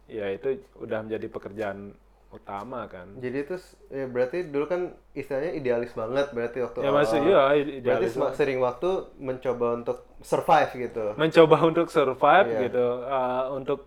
ya 0.05 0.29
itu 0.29 0.49
udah 0.75 0.99
menjadi 1.01 1.25
pekerjaan 1.27 1.93
utama 2.33 2.89
kan 2.89 3.07
Jadi 3.21 3.37
itu 3.45 3.55
ya 3.87 4.05
berarti 4.09 4.49
dulu 4.49 4.65
kan 4.65 4.81
istilahnya 5.13 5.53
idealis 5.53 5.93
banget 5.93 6.33
berarti 6.33 6.57
waktu 6.59 6.77
ya 6.81 6.91
masih 6.91 7.19
iya 7.21 7.41
Berarti 7.45 7.71
idealis 7.77 8.11
sem- 8.11 8.33
sering 8.33 8.59
waktu 8.59 8.89
mencoba 9.21 9.67
untuk 9.77 9.97
survive 10.19 10.71
gitu. 10.73 11.13
mencoba 11.13 11.57
untuk 11.61 11.87
survive 11.87 12.47
Iya. 12.49 12.59
gitu 12.67 12.85
uh, 13.05 13.53
untuk 13.53 13.79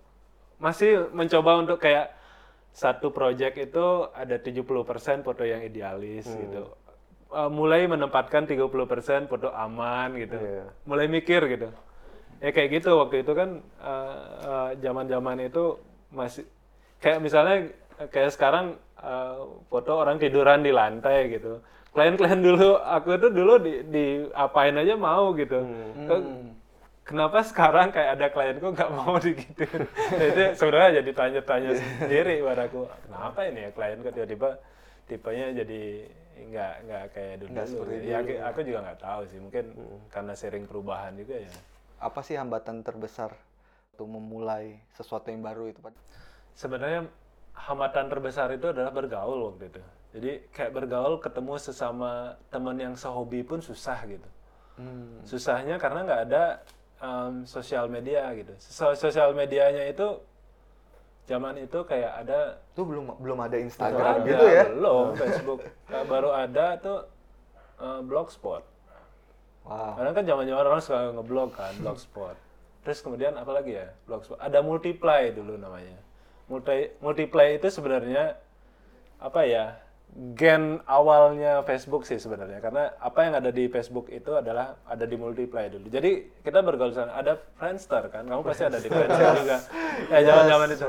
masih 0.56 1.10
mencoba 1.10 1.58
untuk 1.58 1.76
kayak 1.76 2.14
satu 2.70 3.08
project 3.08 3.56
itu 3.58 3.86
ada 4.12 4.36
70% 4.36 4.64
foto 5.20 5.42
yang 5.42 5.64
idealis 5.64 6.28
gitu. 6.28 6.76
Eh, 7.26 7.48
mulai 7.48 7.88
menempatkan 7.88 8.44
30% 8.44 8.68
foto 9.26 9.48
aman 9.48 10.12
gitu. 10.14 10.36
Iya. 10.36 10.64
Mulai 10.84 11.08
mikir 11.08 11.40
gitu. 11.48 11.72
Ya 12.36 12.52
kayak 12.52 12.68
gitu 12.76 13.00
waktu 13.00 13.24
itu 13.24 13.32
kan 13.32 13.64
eh, 13.80 14.68
zaman-zaman 14.76 15.48
itu 15.48 15.80
masih 16.12 16.44
kayak 16.96 17.20
misalnya 17.20 17.72
kayak 17.98 18.30
sekarang 18.32 18.66
eh, 19.00 19.36
foto 19.68 19.92
orang 19.96 20.16
tiduran 20.16 20.60
di 20.60 20.72
lantai 20.72 21.32
gitu. 21.32 21.60
Klien-klien 21.90 22.44
dulu 22.44 22.76
aku 22.76 23.16
itu 23.16 23.28
dulu 23.32 23.56
di, 23.56 23.72
di 23.88 24.04
apain 24.36 24.76
aja 24.76 24.94
mau 24.94 25.32
gitu. 25.32 25.64
Ke- 26.04 26.28
Kenapa 27.06 27.38
sekarang 27.46 27.94
kayak 27.94 28.18
ada 28.18 28.26
klienku 28.34 28.74
nggak 28.74 28.90
mau 28.90 29.14
digituin? 29.22 29.86
Nah, 29.86 30.26
itu 30.26 30.42
sebenarnya 30.58 30.90
jadi 31.00 31.10
tanya-tanya 31.14 31.70
sendiri 31.78 32.42
buat 32.42 32.58
aku. 32.58 32.90
Kenapa 33.06 33.38
ini 33.46 33.60
ya 33.62 33.70
klienku 33.70 34.08
tiba-tiba 34.10 34.58
tipenya 35.06 35.54
jadi 35.54 35.82
nggak 36.50 36.74
nggak 36.82 37.04
kayak 37.14 37.34
dulu. 37.38 37.48
Nggak 37.54 37.66
seperti 37.70 37.94
ya, 38.10 38.18
aku- 38.20 38.42
aku 38.42 38.58
juga 38.66 38.78
nggak 38.90 39.00
tahu 39.00 39.20
sih. 39.30 39.38
Mungkin 39.38 39.64
karena 40.10 40.32
sering 40.34 40.64
perubahan 40.66 41.14
juga 41.14 41.38
ya. 41.38 41.52
Apa 42.02 42.20
sih 42.26 42.34
hambatan 42.34 42.82
terbesar 42.82 43.30
untuk 43.94 44.10
memulai 44.10 44.74
sesuatu 44.98 45.30
yang 45.30 45.46
baru 45.46 45.70
itu, 45.70 45.78
Pak? 45.78 45.94
Sebenarnya 46.58 47.06
hambatan 47.56 48.06
terbesar 48.06 48.52
itu 48.52 48.70
adalah 48.70 48.92
bergaul 48.92 49.52
waktu 49.52 49.72
itu. 49.72 49.80
Jadi 50.16 50.30
kayak 50.52 50.72
bergaul 50.72 51.18
ketemu 51.18 51.56
sesama 51.56 52.36
teman 52.48 52.76
yang 52.76 52.94
sehobi 52.94 53.42
pun 53.42 53.58
susah 53.60 53.98
gitu. 54.06 54.28
Susahnya 55.24 55.80
karena 55.80 56.04
nggak 56.04 56.22
ada 56.28 56.44
em, 57.00 57.48
sosial 57.48 57.88
media 57.88 58.28
gitu. 58.36 58.52
So- 58.60 58.96
sosial 58.96 59.32
medianya 59.32 59.88
itu 59.88 60.20
zaman 61.26 61.58
itu 61.58 61.80
kayak 61.82 62.22
ada 62.22 62.60
Itu 62.76 62.84
belum 62.84 63.18
belum 63.18 63.38
ada 63.40 63.56
Instagram 63.56 64.20
ada, 64.20 64.28
gitu 64.28 64.44
ya? 64.46 64.64
Belum 64.68 65.06
Facebook. 65.20 65.60
Baru 65.88 66.30
ada 66.30 66.76
tuh 66.76 67.08
eh, 67.80 68.00
blogspot. 68.04 68.62
Wow. 69.66 69.98
Karena 69.98 70.10
kan 70.14 70.24
zaman-zaman 70.24 70.62
orang 70.62 70.80
suka 70.84 71.00
ngeblog 71.10 71.50
kan, 71.56 71.72
blogspot. 71.82 72.36
Terus 72.86 73.02
kemudian 73.02 73.34
apa 73.34 73.50
lagi 73.50 73.74
ya? 73.74 73.90
Blogspot. 74.06 74.38
Ada 74.38 74.62
multiply 74.62 75.34
dulu 75.34 75.58
namanya. 75.58 75.98
Multi 76.46 76.94
multiply 77.02 77.58
itu 77.58 77.66
sebenarnya 77.68 78.38
apa 79.18 79.42
ya? 79.42 79.82
Gen 80.16 80.80
awalnya 80.88 81.60
Facebook 81.66 82.06
sih 82.08 82.16
sebenarnya. 82.16 82.62
Karena 82.62 82.94
apa 82.96 83.26
yang 83.26 83.34
ada 83.36 83.50
di 83.52 83.68
Facebook 83.68 84.08
itu 84.08 84.32
adalah 84.32 84.80
ada 84.88 85.04
di 85.04 85.18
multiply 85.18 85.68
dulu. 85.68 85.90
Jadi 85.92 86.40
kita 86.40 86.64
bergaul 86.64 86.94
sana. 86.94 87.12
Ada 87.18 87.36
Friendster 87.58 88.08
kan? 88.08 88.24
Kamu 88.24 88.40
pasti 88.46 88.64
ada 88.64 88.80
di 88.80 88.88
Friendster 88.88 89.44
juga. 89.44 89.58
Ya 90.08 90.18
zaman-zaman 90.24 90.68
itu. 90.72 90.86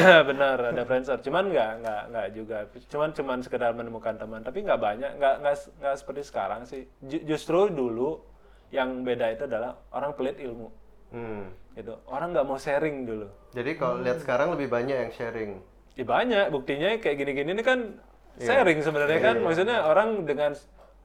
Benar, 0.34 0.56
ada 0.74 0.82
Friendster. 0.84 1.16
Cuman 1.22 1.48
nggak 1.48 1.70
nggak 1.80 2.02
nggak 2.12 2.26
juga. 2.36 2.58
Cuman 2.92 3.08
cuman 3.14 3.38
sekedar 3.40 3.72
menemukan 3.72 4.18
teman. 4.20 4.42
Tapi 4.44 4.66
nggak 4.66 4.80
banyak. 4.82 5.10
Nggak 5.16 5.34
nggak 5.40 5.54
nggak 5.80 5.94
seperti 5.96 6.22
sekarang 6.26 6.60
sih. 6.68 6.82
Ju- 7.06 7.24
justru 7.24 7.70
dulu 7.72 8.20
yang 8.68 9.00
beda 9.00 9.32
itu 9.32 9.48
adalah 9.48 9.80
orang 9.94 10.12
pelit 10.12 10.36
ilmu. 10.36 10.68
Hmm. 11.08 11.48
Gitu. 11.78 11.94
Orang 12.10 12.34
nggak 12.34 12.46
mau 12.46 12.58
sharing 12.58 13.06
dulu. 13.06 13.26
Jadi 13.54 13.70
kalau 13.78 14.02
lihat 14.02 14.18
sekarang 14.18 14.50
lebih 14.58 14.66
banyak 14.66 14.96
yang 14.98 15.12
sharing. 15.14 15.62
Ya 15.94 16.02
banyak. 16.02 16.50
Buktinya 16.50 16.98
kayak 16.98 17.16
gini-gini 17.22 17.54
ini 17.54 17.62
kan 17.62 18.02
sharing 18.42 18.82
sebenarnya 18.82 19.18
kan. 19.22 19.36
Maksudnya 19.38 19.86
orang 19.86 20.26
dengan 20.26 20.58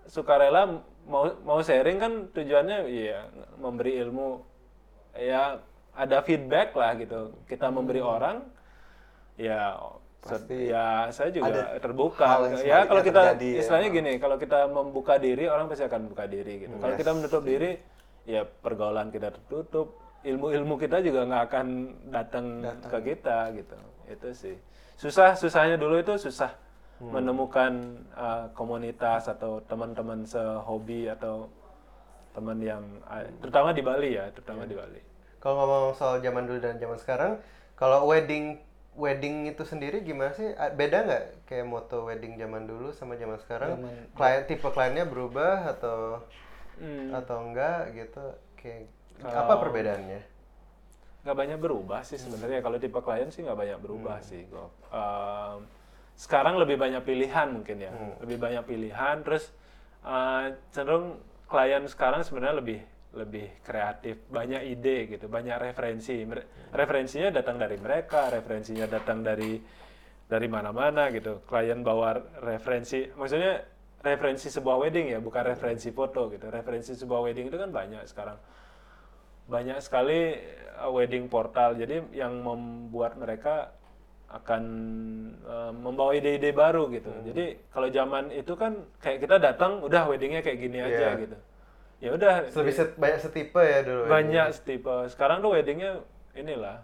sukarela 0.09 0.81
mau 1.05 1.29
mau 1.45 1.61
sharing 1.61 2.01
kan 2.01 2.13
tujuannya 2.33 2.89
ya 2.89 3.29
memberi 3.61 4.01
ilmu 4.01 4.41
ya 5.13 5.61
ada 5.93 6.17
feedback 6.25 6.73
lah 6.73 6.97
gitu. 6.97 7.37
Kita 7.45 7.69
memberi 7.69 8.01
orang 8.01 8.41
ya 9.37 9.77
Pasti 10.23 10.71
ya 10.71 11.11
saya 11.11 11.35
juga 11.35 11.51
ada 11.51 11.63
terbuka. 11.83 12.47
Ya 12.63 12.87
kalau 12.87 13.03
kita 13.03 13.35
terjadi 13.35 13.49
ya. 13.51 13.59
istilahnya 13.59 13.89
gini, 13.91 14.11
kalau 14.23 14.39
kita 14.39 14.71
membuka 14.71 15.19
diri 15.19 15.51
orang 15.51 15.67
pasti 15.67 15.83
akan 15.83 16.07
buka 16.07 16.23
diri 16.31 16.63
gitu. 16.63 16.79
Kalau 16.79 16.95
kita 16.95 17.11
menutup 17.11 17.43
diri 17.43 17.75
ya 18.23 18.47
pergaulan 18.47 19.11
kita 19.11 19.35
tertutup, 19.35 19.99
ilmu-ilmu 20.23 20.79
kita 20.79 21.03
juga 21.03 21.27
nggak 21.27 21.43
akan 21.51 21.67
datang 22.11 22.45
ke 22.87 22.99
kita 23.13 23.51
gitu. 23.55 23.77
Itu 24.07 24.27
sih. 24.31 24.55
Susah 24.95 25.35
susahnya 25.35 25.75
dulu 25.75 25.99
itu 25.99 26.15
susah 26.15 26.51
menemukan 27.03 27.99
uh, 28.15 28.47
komunitas 28.55 29.27
atau 29.27 29.59
teman-teman 29.67 30.23
sehobi 30.23 31.11
atau 31.11 31.51
teman 32.31 32.55
yang 32.63 32.83
uh, 33.03 33.27
terutama 33.43 33.75
di 33.75 33.83
Bali 33.83 34.15
ya, 34.15 34.31
terutama 34.31 34.63
di 34.63 34.71
Bali. 34.77 35.01
Kalau 35.43 35.59
ngomong 35.59 35.99
soal 35.99 36.23
zaman 36.23 36.47
dulu 36.47 36.63
dan 36.63 36.79
zaman 36.79 36.95
sekarang, 36.95 37.31
kalau 37.75 38.07
wedding 38.07 38.63
wedding 38.95 39.51
itu 39.51 39.67
sendiri 39.67 39.99
gimana 40.05 40.31
sih? 40.31 40.55
Beda 40.79 41.03
nggak 41.03 41.23
kayak 41.49 41.67
moto 41.67 42.07
wedding 42.07 42.39
zaman 42.39 42.63
dulu 42.63 42.95
sama 42.95 43.19
zaman 43.19 43.35
sekarang? 43.43 43.83
Klien 44.15 44.47
tipe 44.47 44.67
kliennya 44.71 45.03
berubah 45.03 45.75
atau 45.75 46.23
Hmm. 46.73 47.13
atau 47.13 47.37
enggak 47.45 47.93
gitu? 47.93 48.25
Kayak 48.57 48.89
apa 49.21 49.53
perbedaannya? 49.61 50.33
nggak 51.23 51.37
banyak 51.39 51.59
berubah 51.59 52.03
sih 52.03 52.19
sebenarnya. 52.19 52.59
Kalau 52.59 52.77
tipe 52.77 52.99
klien 52.99 53.31
sih 53.31 53.47
nggak 53.47 53.55
banyak 53.55 53.79
berubah 53.79 54.19
sih 54.19 54.43
kok 54.51 54.69
Ehm, 54.93 55.57
sekarang 56.13 56.59
lebih 56.59 56.77
banyak 56.77 57.01
pilihan 57.01 57.47
mungkin 57.49 57.77
ya. 57.79 57.91
Lebih 58.21 58.37
banyak 58.37 58.63
pilihan 58.67 59.23
terus 59.23 59.49
eh, 60.03 60.53
cenderung 60.75 61.17
klien 61.47 61.83
sekarang 61.87 62.27
sebenarnya 62.27 62.59
lebih 62.59 62.79
lebih 63.13 63.45
kreatif 63.61 64.25
banyak 64.27 64.61
ide 64.67 65.15
gitu 65.15 65.31
banyak 65.31 65.57
referensi. 65.63 66.27
Referensinya 66.75 67.31
datang 67.31 67.55
dari 67.55 67.77
mereka 67.79 68.27
referensinya 68.27 68.85
datang 68.85 69.23
dari 69.23 69.63
dari 70.27 70.47
mana-mana 70.51 71.07
gitu. 71.15 71.39
Klien 71.47 71.79
bawa 71.87 72.19
referensi 72.43 73.07
maksudnya 73.15 73.63
referensi 74.03 74.51
sebuah 74.51 74.75
wedding 74.75 75.15
ya 75.15 75.23
bukan 75.23 75.55
referensi 75.55 75.87
foto 75.95 76.27
gitu. 76.35 76.51
Referensi 76.51 76.99
sebuah 76.99 77.31
wedding 77.31 77.47
itu 77.47 77.55
kan 77.55 77.71
banyak 77.71 78.03
sekarang 78.11 78.35
banyak 79.45 79.79
sekali 79.79 80.39
uh, 80.75 80.89
wedding 80.89 81.27
portal. 81.27 81.73
Jadi 81.73 82.01
yang 82.11 82.39
membuat 82.39 83.15
mereka 83.15 83.71
akan 84.27 84.63
uh, 85.43 85.69
membawa 85.71 86.11
ide-ide 86.11 86.49
baru 86.51 86.89
gitu. 86.89 87.11
Jadi 87.23 87.69
kalau 87.69 87.87
zaman 87.87 88.29
itu 88.29 88.53
kan 88.53 88.73
kayak 88.97 89.21
kita 89.21 89.37
datang 89.37 89.77
udah 89.79 90.09
weddingnya 90.09 90.41
kayak 90.41 90.57
gini 90.57 90.79
aja 90.79 91.13
Iya. 91.13 91.21
gitu. 91.21 91.37
Ya 92.01 92.09
udah 92.11 92.33
Lebih 92.49 92.73
set- 92.73 92.97
banyak 92.97 93.19
setipe 93.21 93.61
ya 93.61 93.79
dulu. 93.79 94.09
banyak 94.09 94.47
tipe 94.59 94.91
sekarang 95.07 95.39
tuh 95.39 95.53
weddingnya 95.53 96.01
inilah 96.33 96.81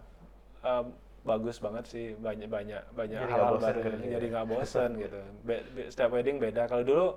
um, 0.61 0.93
bagus 1.21 1.57
banget 1.57 1.89
sih. 1.89 2.13
Banyak 2.13 2.47
banyak 2.47 2.83
banyak 2.93 3.17
Jadi 3.17 3.33
hal-hal 3.33 3.57
baru. 3.57 3.79
kan, 3.81 3.97
jadi 3.99 4.25
nggak 4.29 4.47
bosan 4.53 4.89
gitu. 4.95 5.19
Be- 5.41 5.65
be- 5.73 5.89
setiap 5.89 6.13
wedding 6.13 6.37
beda. 6.37 6.69
Kalau 6.69 6.85
dulu 6.85 7.07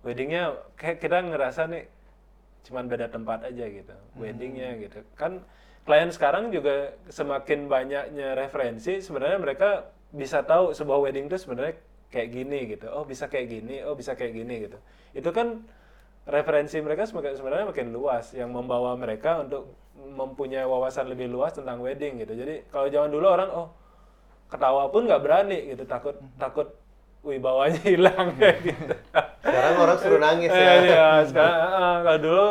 weddingnya 0.00 0.54
kayak 0.78 1.02
kita 1.02 1.26
ngerasa 1.26 1.66
nih 1.66 1.90
cuman 2.66 2.90
beda 2.90 3.06
tempat 3.08 3.46
aja 3.46 3.64
gitu 3.70 3.94
weddingnya 4.18 4.76
gitu. 4.82 5.00
Kan 5.14 5.46
klien 5.86 6.10
sekarang 6.10 6.50
juga 6.50 6.98
semakin 7.06 7.70
banyaknya 7.70 8.34
referensi 8.34 8.98
sebenarnya 8.98 9.38
mereka 9.38 9.70
bisa 10.10 10.42
tahu 10.42 10.74
sebuah 10.74 10.98
wedding 11.06 11.30
itu 11.30 11.38
sebenarnya 11.38 11.78
kayak 12.10 12.28
gini 12.34 12.58
gitu. 12.74 12.86
Oh 12.90 13.06
bisa 13.06 13.30
kayak 13.30 13.46
gini 13.46 13.86
oh 13.86 13.94
bisa 13.94 14.18
kayak 14.18 14.34
gini 14.34 14.66
gitu. 14.66 14.78
Itu 15.14 15.30
kan 15.30 15.62
referensi 16.26 16.82
mereka 16.82 17.06
semakin 17.06 17.38
sebenarnya 17.38 17.66
makin 17.70 17.94
luas 17.94 18.34
yang 18.34 18.50
membawa 18.50 18.98
mereka 18.98 19.46
untuk 19.46 19.70
mempunyai 19.96 20.66
wawasan 20.66 21.06
lebih 21.06 21.30
luas 21.30 21.54
tentang 21.54 21.78
wedding 21.78 22.18
gitu. 22.18 22.34
Jadi 22.34 22.66
kalau 22.68 22.90
zaman 22.90 23.10
dulu 23.14 23.26
orang 23.30 23.50
oh 23.54 23.68
ketawa 24.50 24.90
pun 24.90 25.06
nggak 25.06 25.22
berani 25.22 25.58
gitu 25.74 25.82
takut 25.86 26.18
takut 26.38 26.70
wibawanya 27.26 27.82
hilang 27.82 28.32
kayak 28.34 28.58
gitu 28.62 28.94
Sekarang 29.42 29.74
orang 29.76 29.98
suruh 29.98 30.18
nangis 30.18 30.50
Iya, 30.50 30.62
ya. 30.62 30.74
iya. 30.80 31.08
sekarang 31.22 31.58
ah, 31.72 31.98
kalau 32.00 32.18
dulu 32.18 32.46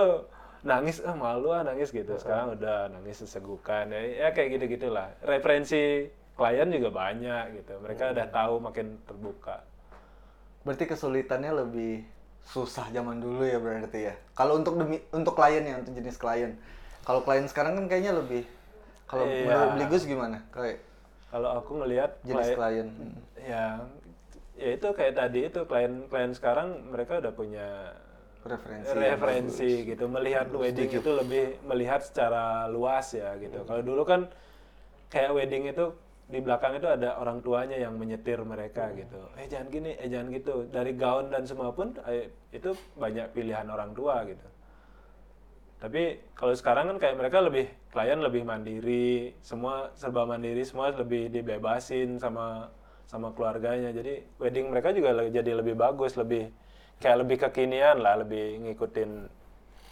nangis 0.62 0.98
ah 1.00 1.14
malu 1.14 1.50
ah 1.50 1.62
nangis 1.62 1.90
gitu. 1.90 2.14
Sekarang 2.16 2.52
udah 2.52 2.90
nangis 2.90 3.20
sesegukan 3.20 3.86
ya, 3.88 4.02
ya 4.02 4.28
kayak 4.32 4.58
gitu 4.58 4.66
gitulah. 4.76 5.12
Referensi 5.22 6.10
klien 6.34 6.68
juga 6.68 6.90
banyak 6.92 7.44
gitu. 7.56 7.74
Mereka 7.80 8.12
udah 8.12 8.28
tahu 8.28 8.54
makin 8.60 8.98
terbuka. 9.04 9.62
Berarti 10.62 10.84
kesulitannya 10.86 11.52
lebih 11.56 12.02
susah 12.44 12.90
zaman 12.90 13.20
dulu 13.20 13.44
ya 13.44 13.58
berarti 13.58 14.00
ya. 14.04 14.16
Kalau 14.34 14.58
untuk 14.58 14.76
demi 14.76 14.98
untuk 15.12 15.34
klien 15.34 15.62
ya, 15.62 15.76
untuk 15.78 15.94
jenis 15.94 16.16
klien. 16.16 16.58
Kalau 17.02 17.22
klien 17.22 17.46
sekarang 17.46 17.76
kan 17.76 17.86
kayaknya 17.86 18.14
lebih 18.14 18.44
kalau 19.06 19.24
Iya. 19.24 19.46
menurut 19.46 19.70
Bligus 19.78 20.04
gimana? 20.04 20.42
Kayak 20.50 20.82
Kalau 21.28 21.52
aku 21.54 21.78
ngelihat 21.78 22.18
jenis 22.24 22.50
klien- 22.50 22.58
klien. 22.58 22.88
ya 23.38 23.84
ya 24.56 24.70
itu 24.76 24.88
kayak 24.96 25.14
tadi 25.20 25.40
itu 25.52 25.62
klien-klien 25.68 26.32
sekarang 26.32 26.92
mereka 26.92 27.20
udah 27.20 27.34
punya 27.36 27.68
Referensi. 28.46 28.94
referensi 28.94 29.72
gitu. 29.90 30.06
Melihat 30.06 30.54
wedding 30.54 30.90
itu 30.94 31.12
lebih 31.18 31.58
melihat 31.66 32.06
secara 32.06 32.70
luas 32.70 33.10
ya 33.18 33.34
gitu. 33.42 33.66
Kalau 33.66 33.82
dulu 33.82 34.06
kan 34.06 34.30
kayak 35.10 35.34
wedding 35.34 35.66
itu 35.66 35.98
di 36.30 36.42
belakang 36.42 36.78
itu 36.78 36.86
ada 36.86 37.18
orang 37.18 37.42
tuanya 37.42 37.74
yang 37.78 37.98
menyetir 37.98 38.38
mereka 38.46 38.94
gitu. 38.94 39.18
Eh 39.38 39.50
jangan 39.50 39.68
gini 39.74 39.98
eh 39.98 40.10
jangan 40.14 40.30
gitu. 40.30 40.70
Dari 40.70 40.94
gaun 40.94 41.34
dan 41.34 41.42
semua 41.50 41.74
pun 41.74 41.98
eh, 42.06 42.30
itu 42.54 42.78
banyak 42.94 43.34
pilihan 43.34 43.66
orang 43.66 43.98
tua 43.98 44.22
gitu. 44.30 44.46
Tapi 45.82 46.34
kalau 46.38 46.54
sekarang 46.54 46.86
kan 46.94 46.98
kayak 47.02 47.18
mereka 47.18 47.42
lebih 47.42 47.66
klien 47.90 48.22
lebih 48.22 48.46
mandiri 48.46 49.34
semua 49.42 49.90
serba 49.98 50.22
mandiri 50.30 50.62
semua 50.62 50.94
lebih 50.94 51.34
dibebasin 51.34 52.22
sama 52.22 52.70
sama 53.06 53.32
keluarganya. 53.34 53.94
Jadi 53.94 54.26
wedding 54.42 54.70
mereka 54.74 54.92
juga 54.92 55.26
jadi 55.30 55.52
lebih 55.56 55.78
bagus, 55.78 56.18
lebih 56.18 56.50
kayak 57.00 57.18
lebih 57.26 57.38
kekinian 57.48 58.02
lah, 58.02 58.22
lebih 58.22 58.62
ngikutin 58.66 59.12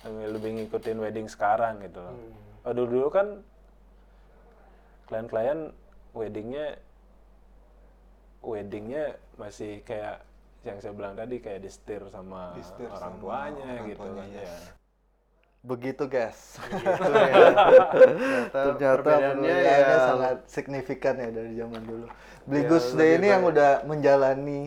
lebih 0.03 0.51
ngikutin 0.59 0.97
wedding 0.99 1.27
sekarang 1.31 1.79
gitu 1.79 2.03
loh. 2.03 2.15
Oh, 2.67 2.73
dulu 2.75 2.87
dulu 2.91 3.07
kan 3.11 3.27
klien-klien 5.07 5.71
weddingnya 6.11 6.79
weddingnya 8.43 9.15
masih 9.39 9.79
kayak 9.87 10.23
yang 10.63 10.79
saya 10.79 10.95
bilang 10.95 11.15
tadi 11.15 11.43
kayak 11.43 11.59
disetir 11.63 12.03
sama 12.07 12.55
Disetir 12.55 12.87
orang 12.87 12.99
sama 12.99 13.19
tuanya 13.19 13.67
orang 13.67 13.87
gitu 13.91 13.99
tuanya, 13.99 14.15
kan 14.15 14.27
yes. 14.31 14.47
ya. 14.47 14.82
Begitu 15.63 16.03
guys. 16.05 16.59
Ya. 16.83 16.95
Ternyata, 17.87 18.51
Ternyata 18.51 18.93
perbedaannya 18.99 19.55
ya 19.55 19.97
sangat 19.97 20.37
signifikan 20.45 21.15
ya 21.15 21.29
dari 21.31 21.55
zaman 21.55 21.81
dulu. 21.81 22.07
Beli 22.43 22.61
Ya, 22.61 22.67
Day 22.67 22.83
lebih 22.83 23.15
ini 23.15 23.27
yang 23.31 23.41
baik. 23.41 23.51
udah 23.55 23.71
menjalani 23.85 24.61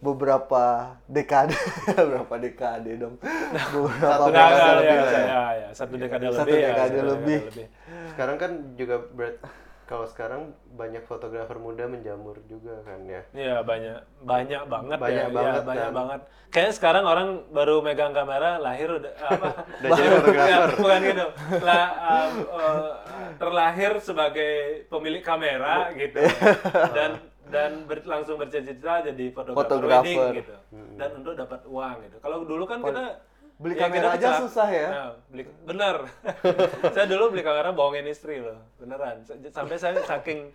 beberapa 0.00 0.64
dekade, 1.06 1.56
berapa 2.10 2.34
dekade 2.36 2.92
dong, 2.96 3.16
beberapa 3.72 4.04
Satu 4.04 4.28
dekade 4.28 4.52
enggak, 4.52 4.74
lebih 4.76 4.96
ya, 4.96 5.04
ya. 5.04 5.20
ya, 5.24 5.44
ya, 5.54 5.68
satu 5.72 5.94
dekade 5.96 6.24
Satu 6.26 6.36
lebih. 6.44 6.56
ya, 6.56 6.68
dekade 6.68 6.98
satu 6.98 7.08
lebih. 7.12 7.38
sekarang 8.12 8.36
kan 8.36 8.50
juga 8.76 8.96
berat 9.00 9.36
kalau 9.84 10.04
sekarang 10.04 10.42
banyak 10.70 11.02
fotografer 11.02 11.56
muda 11.56 11.84
menjamur 11.84 12.40
juga 12.44 12.80
kan 12.82 13.00
ya. 13.04 13.22
Iya 13.30 13.56
banyak 13.60 13.96
banyak 14.20 14.62
banget 14.64 14.98
Banyak 14.98 15.26
ya, 15.26 15.30
banget 15.30 15.54
ya, 15.54 15.62
banyak 15.62 15.84
kan. 15.84 15.94
banget. 15.94 16.20
Kayak 16.48 16.72
sekarang 16.72 17.04
orang 17.04 17.28
baru 17.50 17.78
megang 17.78 18.10
kamera 18.10 18.56
lahir 18.56 18.88
udah 18.90 19.12
apa? 19.28 19.48
Udah 19.76 19.90
jadi 19.90 20.08
fotografer. 20.14 20.50
Ya, 20.50 20.58
bukan 20.78 21.00
gitu. 21.02 21.26
Lah 21.60 21.84
um, 22.00 22.32
uh, 22.50 22.90
terlahir 23.34 23.92
sebagai 23.98 24.52
pemilik 24.86 25.20
kamera 25.20 25.74
gitu. 25.92 26.20
Dan 26.96 27.10
dan 27.44 27.84
ber- 27.84 28.02
langsung 28.04 28.34
bercita-cita 28.34 29.04
jadi 29.04 29.24
fotografer, 29.30 29.60
Fotografer. 29.60 30.00
wedding 30.00 30.20
gitu. 30.38 30.54
Dan 30.96 31.10
untuk 31.14 31.34
dapat 31.34 31.60
uang 31.64 31.96
gitu. 32.02 32.16
Kalau 32.18 32.38
dulu 32.42 32.64
kan 32.64 32.80
kita 32.80 33.20
beli 33.54 33.74
ya, 33.74 33.86
kamera 33.86 34.08
aja 34.12 34.28
susah 34.40 34.68
ya? 34.68 34.88
Nah, 34.88 35.10
beli, 35.26 35.42
bener. 35.62 35.96
saya 36.94 37.06
dulu 37.06 37.30
beli 37.30 37.42
kamera 37.42 37.70
bohongin 37.70 38.06
istri 38.06 38.42
loh, 38.42 38.58
beneran. 38.76 39.22
Sa- 39.22 39.38
Sampai 39.52 39.76
saya 39.76 40.00
saking 40.00 40.50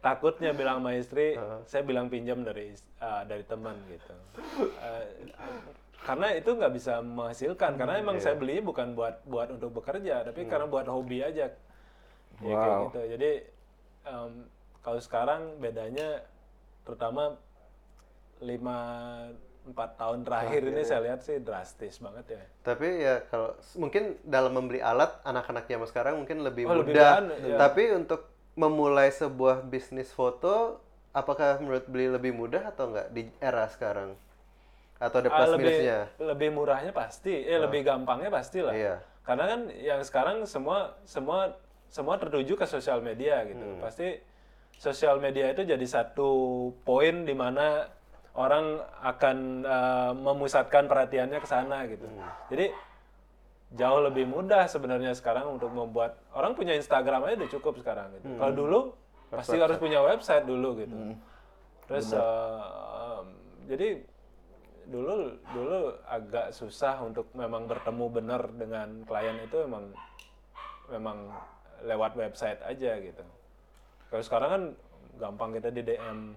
takutnya 0.00 0.50
bilang 0.50 0.80
sama 0.80 0.96
istri, 0.96 1.36
saya 1.64 1.82
bilang 1.84 2.08
pinjam 2.08 2.40
dari 2.40 2.72
ah, 2.98 3.22
dari 3.22 3.44
teman 3.44 3.76
gitu. 3.86 4.14
Eh, 4.80 5.04
karena 6.00 6.32
itu 6.32 6.50
nggak 6.50 6.72
bisa 6.72 6.98
menghasilkan, 6.98 7.76
karena 7.76 8.00
emang 8.00 8.16
saya 8.16 8.32
beli 8.34 8.58
bukan 8.58 8.96
buat 8.96 9.20
buat 9.24 9.52
untuk 9.52 9.76
bekerja, 9.76 10.24
tapi 10.24 10.48
karena 10.48 10.66
buat 10.66 10.88
hobi 10.88 11.20
aja. 11.20 11.52
Ya 12.40 12.54
kayak 12.56 12.72
Wow. 12.72 12.84
gitu. 12.88 13.00
Jadi 13.12 13.30
em, 14.02 14.32
kalau 14.80 14.96
sekarang 14.96 15.60
bedanya 15.60 16.24
terutama 16.82 17.36
lima 18.40 18.78
empat 19.62 19.96
tahun 19.96 20.24
terakhir 20.24 20.60
ini 20.64 20.82
saya 20.82 21.00
lihat 21.04 21.20
sih 21.20 21.36
drastis 21.38 21.98
banget 21.98 22.36
ya. 22.36 22.42
Tapi 22.62 22.88
ya 22.98 23.14
kalau 23.28 23.52
mungkin 23.76 24.16
dalam 24.22 24.52
membeli 24.52 24.80
alat 24.80 25.20
anak-anak 25.22 25.64
zaman 25.64 25.86
sekarang 25.86 26.14
mungkin 26.16 26.40
lebih 26.40 26.64
Oh, 26.64 26.80
lebih 26.80 26.96
mudah. 26.96 27.12
mudah, 27.20 27.36
ya. 27.44 27.56
Tapi 27.56 27.82
untuk 27.92 28.20
memulai 28.54 29.08
sebuah 29.08 29.62
bisnis 29.62 30.10
foto, 30.10 30.80
apakah 31.10 31.60
menurut 31.60 31.86
beli 31.86 32.08
lebih 32.08 32.32
mudah 32.32 32.66
atau 32.66 32.90
enggak 32.90 33.08
di 33.10 33.28
era 33.38 33.68
sekarang? 33.68 34.16
Atau 34.96 35.20
ada 35.20 35.28
Ah, 35.28 35.36
plus 35.38 35.50
lebih 35.54 35.64
minusnya? 35.64 35.98
lebih 36.18 36.48
murahnya 36.50 36.92
pasti, 36.92 37.32
eh 37.40 37.56
lebih 37.56 37.80
gampangnya 37.82 38.28
pasti 38.28 38.60
lah. 38.60 38.74
Iya. 38.74 38.94
Karena 39.24 39.44
kan 39.46 39.60
yang 39.72 40.00
sekarang 40.00 40.44
semua 40.44 40.96
semua 41.04 41.56
semua 41.88 42.16
tertuju 42.16 42.54
ke 42.54 42.66
sosial 42.66 43.00
media 43.00 43.44
gitu. 43.44 43.60
Hmm. 43.60 43.80
Pasti 43.80 44.18
sosial 44.76 45.20
media 45.20 45.52
itu 45.52 45.62
jadi 45.62 45.86
satu 45.86 46.30
poin 46.82 47.24
di 47.24 47.36
mana 47.36 47.84
orang 48.34 48.78
akan 49.02 49.36
eh, 49.66 50.12
memusatkan 50.14 50.86
perhatiannya 50.86 51.38
ke 51.42 51.48
sana 51.48 51.86
gitu. 51.90 52.06
Hmm. 52.06 52.30
Jadi 52.52 52.70
jauh 53.74 54.00
lebih 54.02 54.26
mudah 54.26 54.66
sebenarnya 54.66 55.14
sekarang 55.14 55.58
untuk 55.58 55.70
membuat 55.70 56.18
orang 56.34 56.58
punya 56.58 56.74
Instagram 56.74 57.22
aja 57.26 57.34
udah 57.38 57.50
cukup 57.50 57.74
sekarang 57.82 58.10
gitu. 58.18 58.26
Hmm. 58.30 58.38
Kalau 58.38 58.52
dulu 58.54 58.80
pasti 59.30 59.56
harus 59.58 59.78
punya 59.78 60.02
website 60.02 60.46
dulu 60.46 60.78
gitu. 60.78 60.94
Terus 61.90 62.14
eh, 62.14 62.62
em, 62.98 63.26
jadi 63.66 63.88
dulu 64.90 65.38
dulu 65.54 65.78
agak 66.06 66.50
susah 66.50 66.98
untuk 67.02 67.30
memang 67.34 67.70
bertemu 67.70 68.06
benar 68.10 68.42
dengan 68.50 69.06
klien 69.06 69.38
itu 69.38 69.62
memang 69.66 69.84
memang 70.90 71.18
lewat 71.86 72.18
website 72.18 72.58
aja 72.66 72.98
gitu. 72.98 73.22
Kalau 74.10 74.22
sekarang 74.26 74.50
kan 74.50 74.62
gampang 75.22 75.50
kita 75.54 75.70
di 75.70 75.82
DM 75.86 76.34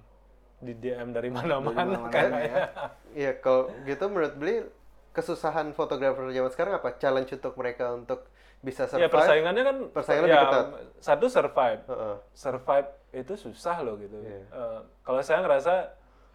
di 0.64 0.74
DM 0.74 1.12
dari 1.12 1.28
mana-mana 1.28 2.08
kayaknya. 2.14 2.72
Iya, 3.12 3.32
kalau 3.38 3.68
gitu 3.84 4.04
menurut 4.08 4.34
beli 4.34 4.64
kesusahan 5.12 5.70
fotografer 5.72 6.26
zaman 6.28 6.50
sekarang 6.50 6.74
apa? 6.76 6.98
Challenge 6.98 7.30
untuk 7.30 7.54
mereka 7.54 7.94
untuk 7.94 8.26
bisa 8.60 8.88
Ya 8.88 9.06
survive? 9.06 9.12
persaingannya 9.12 9.64
kan 9.64 9.78
Persaingan 9.92 10.24
ya, 10.24 10.28
lebih 10.32 10.40
ketat. 10.42 10.66
Satu 10.98 11.26
survive. 11.28 11.82
Heeh. 11.86 12.16
Survive 12.34 12.88
itu 13.14 13.34
susah 13.38 13.78
loh 13.80 13.96
gitu. 13.98 14.18
Iya. 14.18 14.40
Eh, 14.42 14.80
kalau 15.04 15.20
saya 15.20 15.44
ngerasa 15.44 15.74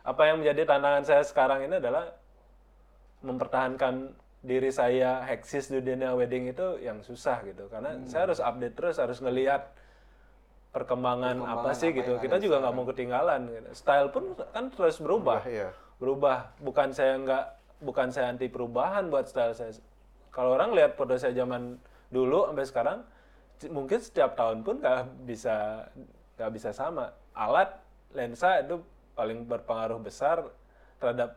apa 0.05 0.23
yang 0.25 0.37
menjadi 0.39 0.63
tantangan 0.65 1.05
saya 1.05 1.23
sekarang 1.23 1.65
ini 1.65 1.77
adalah 1.77 2.13
mempertahankan 3.21 4.15
diri 4.39 4.71
saya 4.71 5.27
eksis 5.27 5.69
di 5.69 5.83
dunia 5.83 6.15
wedding 6.15 6.47
itu 6.47 6.79
yang 6.79 7.03
susah 7.03 7.43
gitu 7.43 7.67
karena 7.67 7.91
Hmm. 7.93 8.07
saya 8.07 8.31
harus 8.31 8.39
update 8.39 8.73
terus 8.73 8.97
harus 8.97 9.19
ngelihat 9.19 9.67
perkembangan, 10.69 11.41
apa 11.41 11.73
sih 11.73 11.91
gitu 11.91 12.19
kita 12.19 12.37
juga 12.37 12.61
nggak 12.61 12.75
mau 12.75 12.85
ketinggalan 12.85 13.49
gitu. 13.49 13.69
style 13.73 14.09
pun 14.09 14.25
kan 14.53 14.69
terus 14.69 15.01
berubah 15.01 15.41
Iya. 15.43 15.73
berubah 15.97 16.53
bukan 16.61 16.93
saya 16.93 17.17
nggak 17.17 17.45
bukan 17.81 18.09
saya 18.09 18.29
anti 18.29 18.47
perubahan 18.47 19.09
buat 19.09 19.27
style 19.27 19.53
saya 19.53 19.73
kalau 20.29 20.55
orang 20.55 20.77
lihat 20.77 20.95
foto 20.95 21.17
saya 21.17 21.33
zaman 21.33 21.81
dulu 22.09 22.47
sampai 22.47 22.67
sekarang 22.67 22.99
mungkin 23.67 23.99
setiap 23.99 24.37
tahun 24.37 24.61
pun 24.61 24.79
nggak 24.79 25.01
bisa 25.25 25.89
nggak 26.37 26.51
bisa 26.53 26.71
sama 26.71 27.11
alat 27.33 27.73
lensa 28.13 28.61
itu 28.61 28.79
paling 29.13 29.43
berpengaruh 29.45 29.99
besar 29.99 30.47
terhadap 30.97 31.35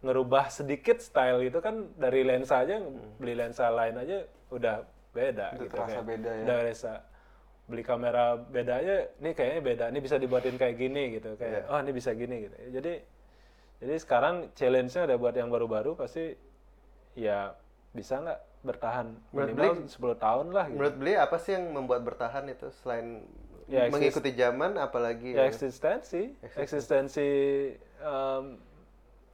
ngerubah 0.00 0.52
sedikit 0.52 1.00
style 1.00 1.40
itu 1.42 1.58
kan 1.58 1.88
dari 1.96 2.22
lensa 2.22 2.62
aja 2.62 2.78
beli 3.16 3.34
lensa 3.34 3.72
lain 3.72 3.96
aja 3.96 4.22
udah 4.52 4.84
beda 5.10 5.46
Udah 5.50 5.58
gitu 5.58 5.72
terasa 5.72 5.90
kayak. 5.96 6.06
beda 6.06 6.30
ya. 6.30 6.42
udah 6.44 6.58
beli 7.64 7.80
kamera 7.80 8.36
beda 8.36 8.84
aja 8.84 9.08
ini 9.24 9.32
kayaknya 9.32 9.60
beda 9.64 9.84
ini 9.88 10.00
bisa 10.04 10.20
dibuatin 10.20 10.56
kayak 10.60 10.76
gini 10.76 11.16
gitu. 11.20 11.36
Kayak 11.40 11.68
oh 11.72 11.78
ini 11.80 11.92
bisa 11.96 12.10
gini 12.12 12.48
gitu. 12.48 12.56
Jadi 12.80 12.92
jadi 13.84 13.94
sekarang 14.00 14.54
challenge-nya 14.54 15.08
ada 15.08 15.16
buat 15.16 15.34
yang 15.36 15.48
baru-baru 15.48 15.96
pasti 15.96 16.36
ya 17.16 17.56
bisa 17.96 18.20
nggak 18.20 18.40
bertahan? 18.64 19.06
Menurut 19.32 19.54
minimal 19.54 20.16
10 20.16 20.24
tahun 20.24 20.46
lah 20.52 20.64
gitu. 20.68 20.76
Menurut 20.76 20.96
beli 20.96 21.12
apa 21.16 21.36
sih 21.40 21.52
yang 21.56 21.64
membuat 21.72 22.00
bertahan 22.04 22.44
itu 22.48 22.68
selain 22.80 23.24
Ya, 23.64 23.88
mengikuti 23.88 24.36
zaman 24.36 24.76
apalagi 24.76 25.32
ya 25.32 25.48
eksistensi. 25.48 26.36
Eksistensi 26.52 27.28
em, 27.80 28.44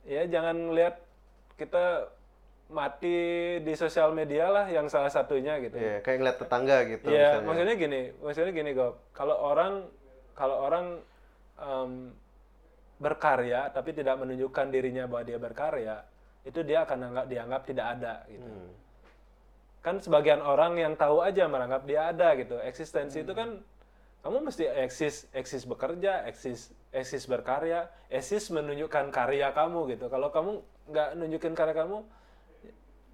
ya 0.07 0.23
jangan 0.31 0.71
lihat 0.71 1.03
kita 1.59 2.15
mati 2.71 3.19
di 3.61 3.75
sosial 3.75 4.15
media 4.15 4.47
lah 4.47 4.67
yang 4.71 4.87
salah 4.87 5.11
satunya 5.11 5.59
gitu 5.59 5.75
Iya, 5.77 6.01
kayak 6.07 6.17
ngeliat 6.23 6.39
tetangga 6.39 6.77
gitu 6.87 7.07
Iya, 7.11 7.19
misalnya. 7.43 7.47
maksudnya 7.47 7.77
gini, 7.77 8.01
maksudnya 8.23 8.53
gini 8.55 8.71
kok. 8.73 8.93
Kalau 9.11 9.37
orang 9.37 9.73
kalau 10.39 10.57
orang 10.63 10.87
em, 11.59 11.93
berkarya 13.01 13.69
tapi 13.75 13.91
tidak 13.93 14.17
menunjukkan 14.23 14.67
dirinya 14.71 15.05
bahwa 15.11 15.23
dia 15.27 15.39
berkarya, 15.41 15.97
itu 16.47 16.61
dia 16.63 16.87
akan 16.87 16.99
anggap 17.13 17.27
dianggap 17.27 17.63
tidak 17.67 17.87
ada 17.99 18.15
gitu. 18.31 18.49
Hmm. 18.49 18.71
Kan 19.81 19.97
sebagian 19.99 20.41
orang 20.45 20.77
yang 20.77 20.95
tahu 20.95 21.25
aja 21.25 21.49
menganggap 21.49 21.83
dia 21.89 22.13
ada 22.13 22.37
gitu. 22.37 22.61
Eksistensi 22.61 23.25
itu 23.25 23.33
kan 23.33 23.61
kamu 24.21 24.53
mesti 24.53 24.69
eksis 24.69 25.33
eksis 25.33 25.65
bekerja, 25.65 26.29
eksis 26.29 26.71
eksis 26.93 27.25
berkarya, 27.25 27.89
eksis 28.13 28.53
menunjukkan 28.53 29.09
karya 29.11 29.49
kamu 29.57 29.97
gitu. 29.97 30.13
Kalau 30.13 30.29
kamu 30.29 30.61
nggak 30.93 31.09
nunjukin 31.17 31.55
karya 31.57 31.73
kamu, 31.73 32.05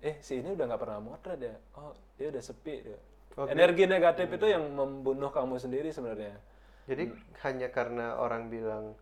eh 0.06 0.14
si 0.22 0.38
ini 0.38 0.54
udah 0.54 0.64
nggak 0.70 0.82
pernah 0.82 1.02
motret 1.02 1.40
ya, 1.42 1.54
oh 1.74 1.90
dia 2.14 2.30
udah 2.30 2.42
sepi. 2.42 2.74
Dia. 2.86 2.98
Oke. 3.36 3.52
Energi 3.52 3.84
negatif 3.84 4.30
itu 4.30 4.46
yang 4.46 4.64
membunuh 4.72 5.28
kamu 5.28 5.58
sendiri 5.58 5.90
sebenarnya. 5.90 6.38
Jadi 6.86 7.10
hanya 7.42 7.68
karena 7.74 8.16
orang 8.16 8.46
bilang 8.46 8.94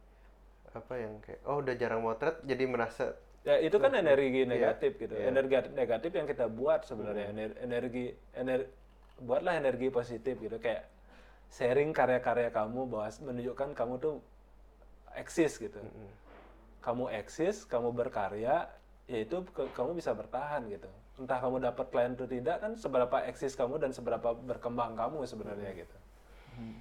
apa 0.74 0.94
yang 0.98 1.20
kayak 1.22 1.38
oh 1.46 1.62
udah 1.62 1.74
jarang 1.78 2.02
motret 2.02 2.40
jadi 2.42 2.64
merasa 2.66 3.14
Ya 3.44 3.60
itu 3.60 3.76
kan 3.76 3.92
energi 3.92 4.42
Iya, 4.42 4.48
negatif 4.48 4.96
gitu. 4.96 5.12
Energi 5.20 5.54
negatif 5.76 6.10
yang 6.16 6.24
kita 6.24 6.48
buat 6.48 6.88
sebenarnya. 6.88 7.28
Ener- 7.28 7.58
Energi 7.60 8.04
ener 8.32 8.64
buatlah 9.20 9.60
energi 9.60 9.92
positif 9.92 10.40
gitu 10.40 10.56
kayak 10.56 10.88
sharing 11.52 11.92
karya-karya 11.92 12.48
kamu 12.48 12.88
bahwa 12.88 13.04
menunjukkan 13.20 13.76
kamu 13.76 13.94
tuh 14.00 14.14
eksis 15.12 15.60
gitu. 15.60 15.76
Kamu 16.80 17.12
eksis, 17.12 17.68
kamu 17.68 17.92
berkarya, 17.92 18.64
yaitu 19.06 19.44
ke- 19.52 19.68
kamu 19.76 20.00
bisa 20.00 20.16
bertahan 20.16 20.64
gitu. 20.72 20.88
Entah 21.20 21.38
kamu 21.38 21.62
dapat 21.62 21.86
klien 21.92 22.12
atau 22.16 22.26
tidak 22.26 22.56
kan 22.58 22.72
seberapa 22.74 23.16
eksis 23.28 23.54
kamu 23.54 23.78
dan 23.78 23.90
seberapa 23.92 24.34
berkembang 24.34 24.96
kamu 24.96 25.24
sebenarnya 25.28 25.72
gitu. 25.76 25.96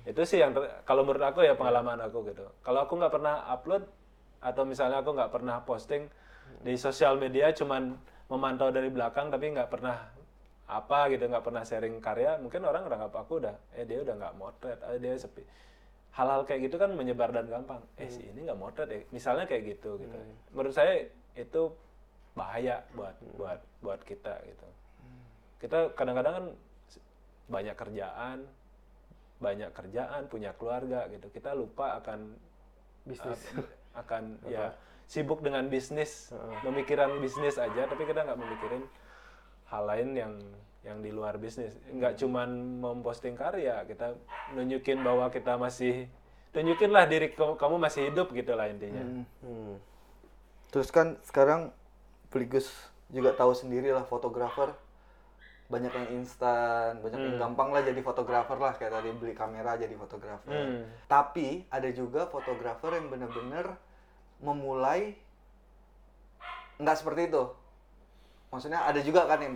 itu 0.05 0.21
sih 0.29 0.37
yang 0.37 0.53
kalau 0.85 1.01
menurut 1.01 1.25
aku 1.25 1.41
ya 1.41 1.57
pengalaman 1.57 1.97
aku 1.97 2.29
gitu. 2.29 2.45
Kalau 2.61 2.85
aku 2.85 2.93
nggak 2.93 3.09
pernah 3.09 3.41
upload 3.49 3.81
atau 4.37 4.69
misalnya 4.69 5.01
aku 5.01 5.17
nggak 5.17 5.31
pernah 5.33 5.65
posting 5.65 6.05
di 6.61 6.77
sosial 6.77 7.17
media 7.17 7.49
cuman 7.57 7.97
memantau 8.29 8.69
dari 8.69 8.93
belakang 8.93 9.33
tapi 9.33 9.49
nggak 9.49 9.73
pernah 9.73 9.97
apa 10.69 11.09
gitu 11.09 11.25
nggak 11.25 11.41
pernah 11.41 11.65
sharing 11.65 11.97
karya 11.99 12.37
mungkin 12.37 12.61
orang 12.63 12.85
nganggap 12.85 13.17
aku 13.17 13.41
udah 13.41 13.55
eh 13.73 13.83
dia 13.83 14.05
udah 14.05 14.13
nggak 14.13 14.33
motret 14.37 14.79
eh 14.93 15.01
dia 15.01 15.17
sepi. 15.17 15.41
Hal-hal 16.13 16.45
kayak 16.45 16.69
gitu 16.69 16.77
kan 16.77 16.93
menyebar 16.93 17.33
dan 17.33 17.49
gampang. 17.49 17.81
Eh 17.97 18.05
si 18.13 18.21
ini 18.29 18.45
nggak 18.45 18.59
motret 18.61 18.89
ya 18.93 19.01
misalnya 19.09 19.49
kayak 19.49 19.73
gitu 19.73 19.97
gitu. 19.97 20.17
Menurut 20.53 20.73
saya 20.77 21.09
itu 21.33 21.73
bahaya 22.33 22.81
buat 22.97 23.15
buat 23.37 23.59
buat 23.81 24.01
kita 24.01 24.33
gitu. 24.49 24.67
Kita 25.61 25.93
kadang-kadang 25.93 26.33
kan 26.33 26.45
banyak 27.47 27.75
kerjaan 27.77 28.37
banyak 29.37 29.69
kerjaan 29.75 30.21
punya 30.31 30.55
keluarga 30.55 31.05
gitu. 31.11 31.27
Kita 31.29 31.53
lupa 31.53 31.99
akan 32.01 32.33
Bisnis. 33.03 33.39
uh, 33.53 33.67
akan 34.01 34.41
ya 34.49 34.73
sibuk 35.05 35.45
dengan 35.45 35.67
bisnis 35.69 36.33
memikiran 36.65 37.21
bisnis 37.21 37.61
aja 37.61 37.85
tapi 37.85 38.07
kita 38.09 38.25
nggak 38.25 38.39
memikirin 38.39 38.83
hal 39.69 39.83
lain 39.85 40.09
yang 40.17 40.33
yang 40.81 40.97
di 40.99 41.11
luar 41.13 41.37
bisnis. 41.37 41.77
Nggak 41.91 42.17
cuman 42.19 42.49
memposting 42.81 43.37
karya 43.37 43.85
kita 43.85 44.17
nunjukin 44.55 45.05
bahwa 45.05 45.29
kita 45.29 45.59
masih 45.59 46.09
tunjukinlah 46.53 47.05
diri 47.09 47.33
kamu, 47.33 47.57
kamu 47.57 47.75
masih 47.81 48.01
hidup 48.09 48.27
gitu 48.31 48.53
lah 48.53 48.69
intinya 48.69 49.03
Hmm. 49.43 49.75
Terus 50.73 50.89
kan 50.89 51.21
sekarang 51.21 51.69
Pligus 52.33 52.73
juga 53.13 53.37
tahu 53.37 53.53
sendiri 53.53 53.93
lah 53.93 54.01
fotografer 54.09 54.73
banyak 55.71 55.89
yang 55.89 56.07
instan, 56.21 56.99
banyak 57.01 57.17
yang 57.17 57.37
gampang 57.39 57.73
lah 57.73 57.81
jadi 57.81 57.97
fotografer 58.03 58.57
lah 58.59 58.77
kayak 58.77 58.93
tadi 58.93 59.09
beli 59.15 59.33
kamera 59.33 59.73
jadi 59.79 59.95
fotografer. 59.97 60.51
Hmm. 60.53 60.85
Tapi 61.09 61.65
ada 61.71 61.89
juga 61.89 62.27
fotografer 62.29 62.99
yang 62.99 63.07
benar-benar 63.09 63.79
memulai 64.43 65.17
nggak 66.77 66.97
seperti 66.99 67.31
itu. 67.31 67.43
Maksudnya 68.53 68.85
ada 68.85 68.99
juga 69.01 69.25
kan 69.25 69.39
yang 69.41 69.55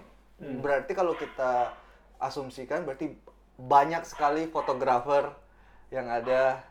berarti 0.64 0.98
kalau 0.98 1.14
kita 1.14 1.76
asumsikan 2.18 2.82
berarti 2.88 3.14
banyak 3.58 4.02
sekali 4.08 4.50
fotografer 4.50 5.34
yang 5.94 6.10
ada 6.10 6.66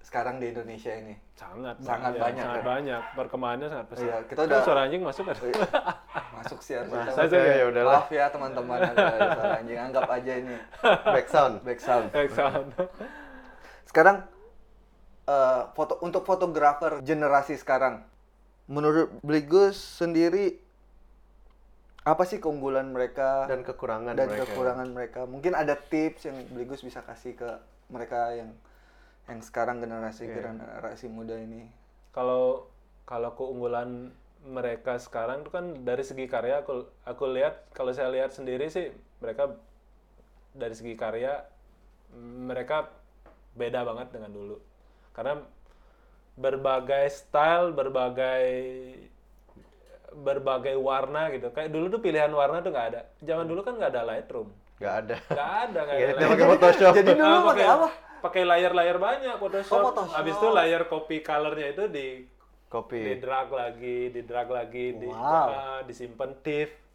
sekarang 0.00 0.40
di 0.40 0.52
Indonesia 0.54 0.94
ini. 0.94 1.25
Sangat 1.36 1.76
Sangat 1.78 2.10
banyak, 2.10 2.22
banyak, 2.22 2.42
sangat 2.42 2.56
kan? 2.56 2.66
banyak 2.66 3.02
perkembangannya 3.12 3.68
sangat 3.68 3.86
pesat 3.86 4.02
Iya, 4.02 4.16
kita 4.24 4.38
Kan 4.38 4.46
udah- 4.48 4.64
suara 4.64 4.80
anjing 4.82 5.02
masuk 5.02 5.24
kan 5.24 5.36
Masuk 6.36 6.58
sih 6.60 6.74
harus 6.74 6.88
kita- 6.88 7.28
sih, 7.28 7.36
ya 7.38 7.64
udahlah. 7.66 7.92
Maaf 7.98 8.08
ya 8.10 8.24
teman-teman 8.26 8.78
ada 8.82 9.04
suara 9.30 9.52
anjing 9.54 9.78
anggap 9.78 10.08
aja 10.10 10.32
ini 10.34 10.56
Back 11.06 11.26
sound. 11.28 11.54
back 11.60 11.78
sound. 11.78 12.08
Excellent. 12.10 12.68
Sekarang 13.84 14.16
eh, 15.26 15.62
foto 15.72 16.00
untuk 16.00 16.22
fotografer 16.22 17.00
generasi 17.00 17.54
sekarang, 17.54 18.00
menurut 18.66 19.12
Bligus 19.20 19.76
sendiri 19.76 20.56
apa 22.00 22.22
sih 22.22 22.38
keunggulan 22.38 22.86
mereka 22.86 23.44
Dan 23.44 23.60
kekurangan 23.60 24.14
dan 24.14 24.30
mereka. 24.30 24.44
kekurangan 24.46 24.88
mereka? 24.88 25.20
Mungkin 25.24 25.52
ada 25.52 25.74
tips 25.74 26.24
yang 26.24 26.38
Bligus 26.48 26.80
bisa 26.80 27.02
kasih 27.02 27.34
ke 27.34 27.48
mereka 27.88 28.30
yang 28.32 28.54
yang 29.26 29.40
sekarang 29.40 29.78
generasi 29.78 30.24
Iya. 30.24 30.34
generasi 30.40 31.06
muda 31.08 31.34
ini. 31.34 31.66
kalau 32.10 32.70
kalau 33.04 33.30
keunggulan 33.32 34.08
mereka 34.42 34.96
sekarang 34.96 35.42
tuh 35.42 35.50
kan 35.50 35.64
dari 35.82 36.00
segi 36.00 36.24
karya 36.24 36.60
aku 36.60 36.74
aku 37.04 37.24
lihat 37.28 37.66
kalau 37.70 37.90
saya 37.90 38.08
lihat 38.08 38.30
sendiri 38.30 38.66
sih 38.66 38.88
mereka 39.18 39.52
dari 40.52 40.72
segi 40.72 40.94
karya 40.94 41.44
mereka 42.16 42.88
beda 43.52 43.82
banget 43.82 44.08
dengan 44.10 44.30
dulu 44.30 44.56
karena 45.12 45.42
berbagai 46.36 47.10
style 47.10 47.72
berbagai 47.72 48.48
berbagai 50.16 50.76
warna 50.78 51.28
gitu 51.28 51.50
kayak 51.50 51.68
dulu 51.68 51.90
tuh 51.90 52.00
pilihan 52.00 52.30
warna 52.30 52.60
tuh 52.60 52.70
nggak 52.70 52.88
ada 52.88 53.00
zaman 53.20 53.44
dulu 53.44 53.60
kan 53.60 53.76
nggak 53.76 53.92
ada 53.92 54.02
Lightroom 54.06 54.48
Nggak 54.76 54.94
ada. 54.94 55.16
nggak 55.26 55.52
ada 55.58 55.78
nggak 55.78 55.96
Nggak 55.96 55.96
ada 55.96 56.04
ada 56.06 56.16
Lightroom. 56.16 56.32
pakai 56.32 56.46
Photoshop. 56.50 56.92
Jadi 56.94 57.12
dulu 57.14 57.34
Ah, 57.34 57.44
pakai 57.46 57.66
apa? 57.66 57.88
Pakai 58.22 58.42
layar-layar 58.46 58.96
banyak 58.96 59.34
Photoshop. 59.36 59.76
Oh, 59.76 59.82
Photoshop. 59.90 60.16
Habis 60.16 60.34
itu 60.38 60.48
layar 60.52 60.82
copy 60.88 61.16
colornya 61.20 61.66
itu 61.74 61.84
di 61.90 62.06
di 62.26 62.66
Kopi. 62.66 62.98
drag 63.22 63.48
lagi, 63.54 64.10
di 64.10 64.20
drag 64.26 64.48
lagi, 64.50 64.98
di 64.98 65.06
Wow. 65.06 65.48
ah, 65.54 65.80
disimpan 65.86 66.34
TIFF. 66.42 66.85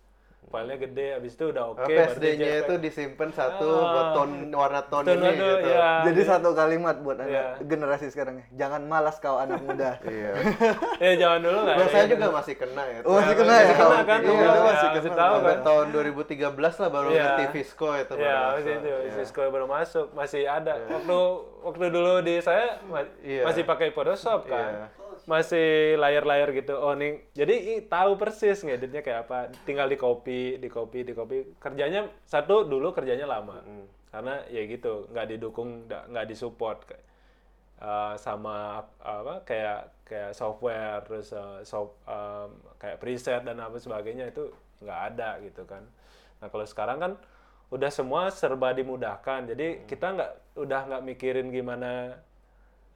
Filenya 0.43 0.75
gede, 0.75 1.07
habis 1.13 1.31
itu 1.31 1.45
udah 1.47 1.63
oke. 1.65 1.79
Okay, 1.81 1.95
PSD-nya 1.95 2.49
itu 2.59 2.73
disimpan 2.75 3.29
satu 3.29 3.61
Ah. 3.71 3.87
buat 3.87 4.07
ton 4.11 4.29
warna 4.51 4.81
ton 4.83 5.05
ini 5.05 5.15
itu, 5.31 5.37
gitu. 5.39 5.69
ya. 5.69 6.03
Jadi 6.03 6.21
satu 6.23 6.49
kalimat 6.51 6.95
buat 6.97 7.17
anak 7.17 7.31
Iya. 7.31 7.45
generasi 7.63 8.09
sekarang 8.09 8.35
ya. 8.35 8.45
Jangan 8.57 8.83
malas 8.83 9.15
kau 9.17 9.37
anak 9.37 9.61
muda. 9.63 9.95
Iya. 10.03 10.33
Eh 10.99 11.15
zaman 11.15 11.39
dulu 11.39 11.59
ada 11.63 11.85
saya 11.87 12.03
juga 12.05 12.27
masih 12.31 12.55
kena 12.55 12.83
ya. 12.83 12.99
Oh, 13.01 13.15
masih 13.15 13.35
kena 13.37 13.53
masih 13.53 13.63
ya? 13.63 13.75
kena 13.77 13.99
kan? 14.03 14.19
Iya, 14.19 14.31
Iya, 14.33 14.43
masih 14.43 14.87
masih, 14.89 15.01
kena. 15.07 15.21
tahu 15.23 15.35
kan. 15.39 15.57
tahun 15.63 15.85
2013 15.87 16.73
lah 16.75 16.89
baru 16.89 17.09
Iya. 17.09 17.21
ngerti 17.21 17.43
Visco 17.53 17.89
itu 17.93 18.11
baru 18.11 18.19
Iya, 18.19 18.35
masuk. 18.35 18.51
masih 18.51 18.73
itu, 18.73 18.87
Iya. 18.91 19.11
Visco 19.15 19.41
baru 19.47 19.65
masuk, 19.69 20.07
masih 20.11 20.41
ada. 20.43 20.73
Waktu 20.89 21.19
waktu 21.61 21.85
dulu 21.87 22.13
di 22.19 22.35
saya 22.39 22.65
ma- 22.83 23.13
Iya. 23.21 23.43
masih 23.45 23.63
pakai 23.63 23.87
Photoshop 23.89 24.43
kan. 24.45 24.89
Masih 25.31 25.95
layar-layar 25.95 26.49
gitu. 26.51 26.73
Oh, 26.75 26.91
nih. 26.91 27.23
Jadi 27.31 27.55
i- 27.79 27.83
tahu 27.87 28.19
persis 28.19 28.59
ngeditnya 28.67 28.99
kayak 28.99 29.19
apa. 29.27 29.37
Tinggal 29.63 29.87
di 29.87 29.95
copy, 29.95 30.59
di 30.59 30.67
copy, 30.67 30.99
di 31.07 31.13
copy. 31.15 31.37
Kerjanya 31.63 32.01
satu 32.27 32.67
dulu 32.67 32.91
kerjanya 32.91 33.23
lama. 33.25 33.63
Karena 34.11 34.43
ya 34.51 34.61
gitu, 34.67 35.07
nggak 35.07 35.27
didukung, 35.31 35.87
nggak 35.87 36.25
disupport 36.27 36.83
uh, 37.81 38.13
sama 38.15 38.85
apa 39.01 39.41
kayak 39.43 40.05
kayak 40.05 40.31
software 40.37 41.01
terus 41.07 41.33
uh, 41.33 41.59
soft, 41.65 41.97
um, 42.05 42.53
kayak 42.77 43.01
preset 43.01 43.41
dan 43.41 43.57
apa 43.57 43.81
sebagainya 43.81 44.29
itu 44.29 44.53
nggak 44.83 44.99
ada 45.13 45.29
gitu 45.41 45.65
kan. 45.65 45.83
Nah 46.39 46.47
kalau 46.49 46.65
sekarang 46.65 46.97
kan 47.01 47.11
udah 47.71 47.87
semua 47.87 48.27
serba 48.29 48.75
dimudahkan, 48.75 49.55
jadi 49.55 49.87
kita 49.87 50.07
nggak 50.11 50.31
udah 50.59 50.81
nggak 50.91 51.03
mikirin 51.07 51.47
gimana 51.55 52.19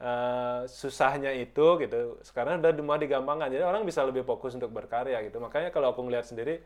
uh, 0.02 0.68
susahnya 0.68 1.32
itu 1.36 1.80
gitu. 1.84 2.20
Sekarang 2.24 2.60
udah 2.60 2.72
mau 2.84 3.00
digampangkan, 3.00 3.52
jadi 3.52 3.64
orang 3.64 3.84
bisa 3.88 4.04
lebih 4.04 4.24
fokus 4.24 4.56
untuk 4.56 4.72
berkarya 4.72 5.22
gitu. 5.28 5.38
Makanya 5.40 5.70
kalau 5.72 5.92
aku 5.94 6.04
ngeliat 6.04 6.26
sendiri 6.28 6.64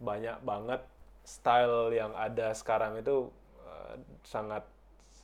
banyak 0.00 0.40
banget 0.40 0.80
style 1.24 1.92
yang 1.92 2.10
ada 2.16 2.56
sekarang 2.56 2.98
itu 2.98 3.28
uh, 3.62 3.94
sangat 4.24 4.64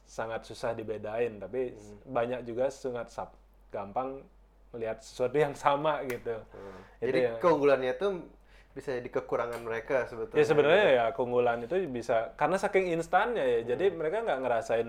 sangat 0.07 0.47
susah 0.47 0.71
dibedain 0.77 1.41
tapi 1.43 1.75
banyak 2.07 2.47
juga 2.47 2.71
sangat 2.71 3.11
sap- 3.11 3.41
gampang 3.75 4.23
melihat 4.71 5.03
sesuatu 5.03 5.35
yang 5.35 5.57
sama 5.57 6.05
gitu 6.07 6.37
itu 7.03 7.11
Jadi 7.11 7.21
ya. 7.27 7.33
keunggulannya 7.43 7.93
itu 7.97 8.09
bisa 8.77 8.93
jadi 8.93 9.09
kekurangan 9.09 9.65
mereka 9.65 10.05
sebetulnya. 10.05 10.37
ya 10.37 10.45
sebenarnya 10.45 10.87
ya 10.93 11.05
keunggulan 11.17 11.65
itu 11.65 11.77
bisa 11.89 12.37
karena 12.37 12.61
saking 12.61 12.93
instannya 12.93 13.41
ya 13.41 13.61
jadi 13.75 13.89
mereka 13.89 14.21
nggak 14.21 14.41
ngerasain 14.45 14.89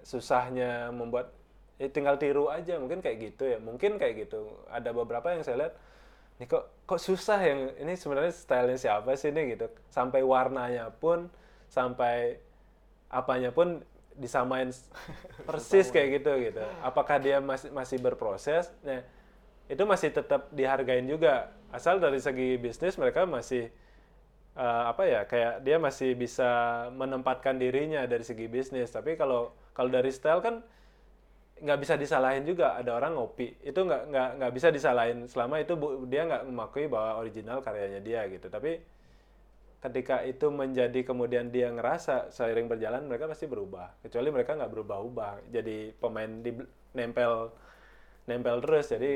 susahnya 0.00 0.88
membuat 0.88 1.30
ya 1.76 1.88
tinggal 1.92 2.16
tiru 2.16 2.48
aja 2.48 2.80
mungkin 2.80 3.04
kayak 3.04 3.18
gitu 3.32 3.44
ya. 3.46 3.58
Mungkin 3.60 4.00
kayak 4.00 4.28
gitu. 4.28 4.48
Ada 4.72 4.90
beberapa 4.92 5.32
yang 5.32 5.44
saya 5.44 5.56
lihat 5.66 5.74
ini 6.36 6.44
kok 6.48 6.68
kok 6.84 7.00
susah 7.00 7.40
yang 7.40 7.60
ini 7.80 7.96
sebenarnya 7.96 8.32
stylenya 8.32 8.78
siapa 8.80 9.16
sih 9.16 9.32
ini? 9.32 9.56
Gitu. 9.56 9.68
Sampai 9.88 10.24
warnanya 10.24 10.92
pun 10.92 11.28
sampai 11.68 12.40
apanya 13.12 13.52
pun 13.52 13.84
disamain 14.16 14.72
persis 15.48 15.92
kayak 15.92 16.20
gitu 16.20 16.32
gitu. 16.40 16.64
Apakah 16.80 17.20
dia 17.20 17.40
masih 17.40 17.68
masih 17.72 18.00
berproses? 18.00 18.72
Nah 18.80 19.04
itu 19.68 19.82
masih 19.84 20.12
tetap 20.12 20.48
dihargain 20.52 21.04
juga. 21.04 21.52
Asal 21.68 22.00
dari 22.00 22.22
segi 22.22 22.56
bisnis 22.56 22.96
mereka 22.96 23.28
masih 23.28 23.68
eh, 24.56 24.82
apa 24.88 25.02
ya 25.04 25.20
kayak 25.28 25.60
dia 25.60 25.76
masih 25.76 26.16
bisa 26.16 26.48
menempatkan 26.96 27.60
dirinya 27.60 28.08
dari 28.08 28.24
segi 28.24 28.48
bisnis. 28.48 28.88
Tapi 28.88 29.20
kalau 29.20 29.52
kalau 29.76 29.92
dari 29.92 30.08
style 30.08 30.40
kan 30.40 30.64
nggak 31.56 31.78
bisa 31.80 31.94
disalahin 31.96 32.44
juga 32.44 32.76
ada 32.76 32.92
orang 32.92 33.16
ngopi. 33.16 33.56
Itu 33.64 33.88
nggak 33.88 34.02
nggak 34.12 34.28
nggak 34.40 34.52
bisa 34.52 34.68
disalahin. 34.68 35.24
Selama 35.24 35.56
itu 35.56 35.72
bu- 35.72 36.04
dia 36.04 36.28
nggak 36.28 36.42
mengakui 36.48 36.84
bahwa 36.86 37.16
original 37.20 37.64
karyanya 37.64 38.00
dia 38.04 38.28
gitu. 38.28 38.52
Tapi 38.52 38.76
ketika 39.80 40.24
itu 40.24 40.50
menjadi 40.50 41.00
kemudian 41.04 41.48
dia 41.52 41.70
ngerasa 41.72 42.28
seiring 42.32 42.66
berjalan 42.68 43.08
mereka 43.08 43.24
pasti 43.24 43.48
berubah. 43.48 43.96
Kecuali 44.04 44.28
mereka 44.28 44.52
nggak 44.52 44.72
berubah-ubah. 44.72 45.48
Jadi 45.48 45.96
pemain 45.96 46.28
di 46.44 46.52
nempel 46.92 47.52
nempel 48.28 48.60
terus. 48.60 48.92
Jadi 48.92 49.14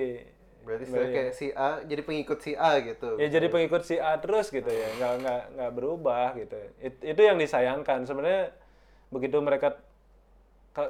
Berarti 0.61 0.85
kayak 0.93 1.33
si 1.33 1.47
A 1.57 1.81
jadi 1.83 2.05
pengikut 2.05 2.39
si 2.45 2.53
A 2.53 2.77
gitu. 2.85 3.17
ya 3.17 3.33
jadi 3.33 3.49
pengikut 3.49 3.81
si 3.81 3.97
A 3.97 4.21
terus 4.21 4.49
gitu 4.49 4.69
ya. 4.69 4.89
Nggak 4.97 5.13
nggak 5.25 5.43
nggak 5.57 5.71
berubah 5.73 6.27
gitu. 6.37 6.57
It- 6.81 7.01
itu 7.05 7.21
yang 7.21 7.37
disayangkan. 7.37 8.05
Sebenarnya 8.05 8.53
begitu 9.09 9.41
mereka 9.41 9.77
ka- 9.77 9.83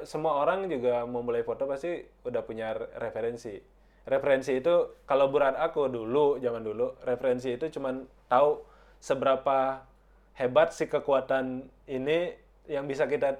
semua 0.07 0.41
orang 0.41 0.69
juga 0.71 1.03
mau 1.03 1.23
mulai 1.23 1.43
foto 1.43 1.67
pasti 1.67 2.01
udah 2.23 2.41
punya 2.45 2.73
re- 2.75 2.91
referensi. 2.97 3.59
Referensi 4.07 4.57
itu 4.57 4.97
kalau 5.05 5.29
berat 5.29 5.53
aku 5.57 5.85
dulu 5.85 6.41
zaman 6.41 6.65
dulu 6.65 6.97
referensi 7.05 7.53
itu 7.53 7.69
cuman 7.69 8.07
tahu 8.25 8.63
seberapa 8.97 9.85
hebat 10.37 10.73
si 10.73 10.89
kekuatan 10.89 11.69
ini 11.85 12.33
yang 12.65 12.89
bisa 12.89 13.05
kita 13.05 13.37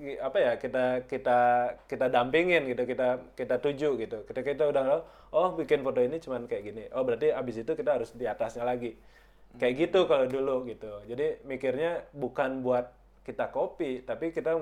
apa 0.00 0.38
ya 0.40 0.52
kita 0.56 1.04
kita 1.04 1.38
kita 1.84 2.06
dampingin 2.08 2.64
gitu 2.70 2.86
kita 2.86 3.34
kita 3.34 3.58
tuju 3.58 3.98
gitu. 4.00 4.18
Ketika 4.24 4.46
kita 4.56 4.64
udah 4.70 4.82
tahu, 4.86 5.00
oh 5.36 5.48
bikin 5.58 5.84
foto 5.84 6.00
ini 6.00 6.16
cuman 6.22 6.46
kayak 6.46 6.62
gini. 6.72 6.82
Oh 6.94 7.04
berarti 7.04 7.34
abis 7.34 7.60
itu 7.66 7.72
kita 7.76 8.00
harus 8.00 8.14
di 8.16 8.24
atasnya 8.24 8.64
lagi. 8.64 8.96
Kayak 9.58 9.74
gitu 9.90 10.06
kalau 10.06 10.30
dulu 10.30 10.64
gitu. 10.70 11.02
Jadi 11.10 11.42
mikirnya 11.44 12.06
bukan 12.14 12.62
buat 12.62 12.94
kita 13.26 13.52
copy 13.52 14.06
tapi 14.08 14.32
kita 14.32 14.56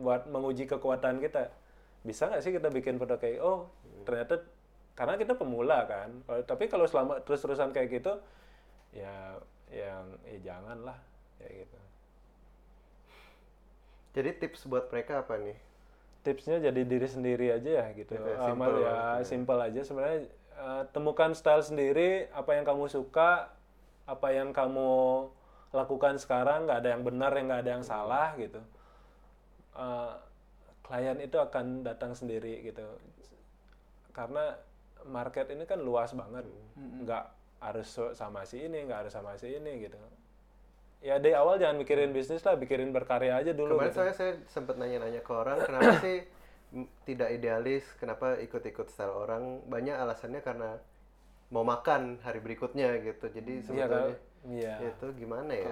buat 0.00 0.24
menguji 0.26 0.64
kekuatan 0.64 1.20
kita 1.20 1.52
bisa 2.00 2.26
nggak 2.26 2.40
sih 2.40 2.50
kita 2.50 2.68
bikin 2.68 2.96
foto 2.96 3.14
kayak 3.14 3.38
oh 3.40 3.68
ternyata 4.02 4.40
karena 4.96 5.14
kita 5.14 5.36
pemula 5.36 5.84
kan 5.84 6.08
Kalau- 6.24 6.44
tapi 6.44 6.64
kalau 6.66 6.88
selama 6.88 7.20
terus 7.20 7.40
terusan 7.40 7.70
kayak 7.70 7.88
gitu 7.92 8.12
ya 8.90 9.36
yang 9.68 10.02
eh 10.24 10.40
jangan 10.40 10.80
lah 10.82 10.96
kayak 11.36 11.64
gitu 11.64 11.78
Jadi 14.10 14.30
tips 14.42 14.66
buat 14.66 14.90
mereka 14.90 15.22
apa 15.22 15.38
nih? 15.38 15.54
tipsnya 16.20 16.60
jadi 16.60 16.84
diri 16.84 17.08
sendiri 17.08 17.48
aja 17.48 17.70
ya 17.80 17.86
gitu. 17.96 18.12
Gitu 18.12 18.28
ya, 18.28 18.36
Amal 18.36 18.50
simple 18.52 18.76
ya 18.76 18.92
ya. 18.92 19.24
simple 19.24 19.56
aja 19.56 19.80
sebenarnya 19.80 20.20
eh, 20.52 20.82
temukan 20.92 21.30
style 21.32 21.64
sendiri 21.64 22.28
apa 22.34 22.58
yang 22.60 22.68
kamu 22.68 22.92
suka, 22.92 23.48
apa 24.04 24.28
yang 24.28 24.52
kamu 24.52 25.30
lakukan 25.72 26.20
sekarang 26.20 26.68
nggak 26.68 26.78
ada 26.84 26.88
yang 26.92 27.06
benar 27.06 27.32
yang 27.32 27.46
nggak 27.48 27.62
ada 27.64 27.72
yang 27.72 27.84
salah 27.86 28.34
gitu. 28.36 28.60
Eh, 29.76 30.14
klien 30.82 31.18
itu 31.22 31.38
akan 31.38 31.86
datang 31.86 32.18
sendiri 32.18 32.66
gitu. 32.66 32.82
Karena 34.10 34.58
market 35.06 35.46
ini 35.54 35.62
kan 35.64 35.78
luas 35.78 36.10
banget, 36.12 36.44
nggak 36.76 37.24
harus 37.62 37.88
sama 38.18 38.42
si 38.42 38.66
ini, 38.66 38.84
nggak 38.84 39.06
harus 39.06 39.14
sama 39.14 39.38
si 39.38 39.54
ini 39.54 39.86
gitu. 39.86 39.96
Ya 41.00 41.16
dari 41.16 41.32
awal 41.32 41.56
jangan 41.56 41.80
mikirin 41.80 42.10
bisnis 42.10 42.42
lah, 42.42 42.58
mikirin 42.58 42.90
berkarya 42.90 43.38
aja 43.38 43.54
dulu. 43.54 43.78
Kemarin 43.78 43.88
gitu. 43.88 43.96
soalnya 43.96 44.16
saya 44.18 44.32
sempat 44.50 44.76
nanya-nanya 44.76 45.22
ke 45.22 45.32
orang, 45.32 45.62
kenapa 45.62 45.94
sih 46.02 46.26
tidak 47.08 47.28
idealis, 47.38 47.86
kenapa 47.96 48.36
ikut-ikut 48.42 48.90
style 48.90 49.14
orang? 49.14 49.62
Banyak 49.70 49.94
alasannya 49.94 50.42
karena 50.42 50.76
mau 51.54 51.62
makan 51.62 52.18
hari 52.26 52.42
berikutnya 52.42 52.98
gitu. 53.00 53.30
Jadi 53.30 53.62
Iya 53.62 53.64
sebetulnya 53.64 53.88
kan? 54.18 54.29
Iya. 54.48 54.96
itu 54.96 55.06
gimana 55.20 55.52
ya? 55.52 55.68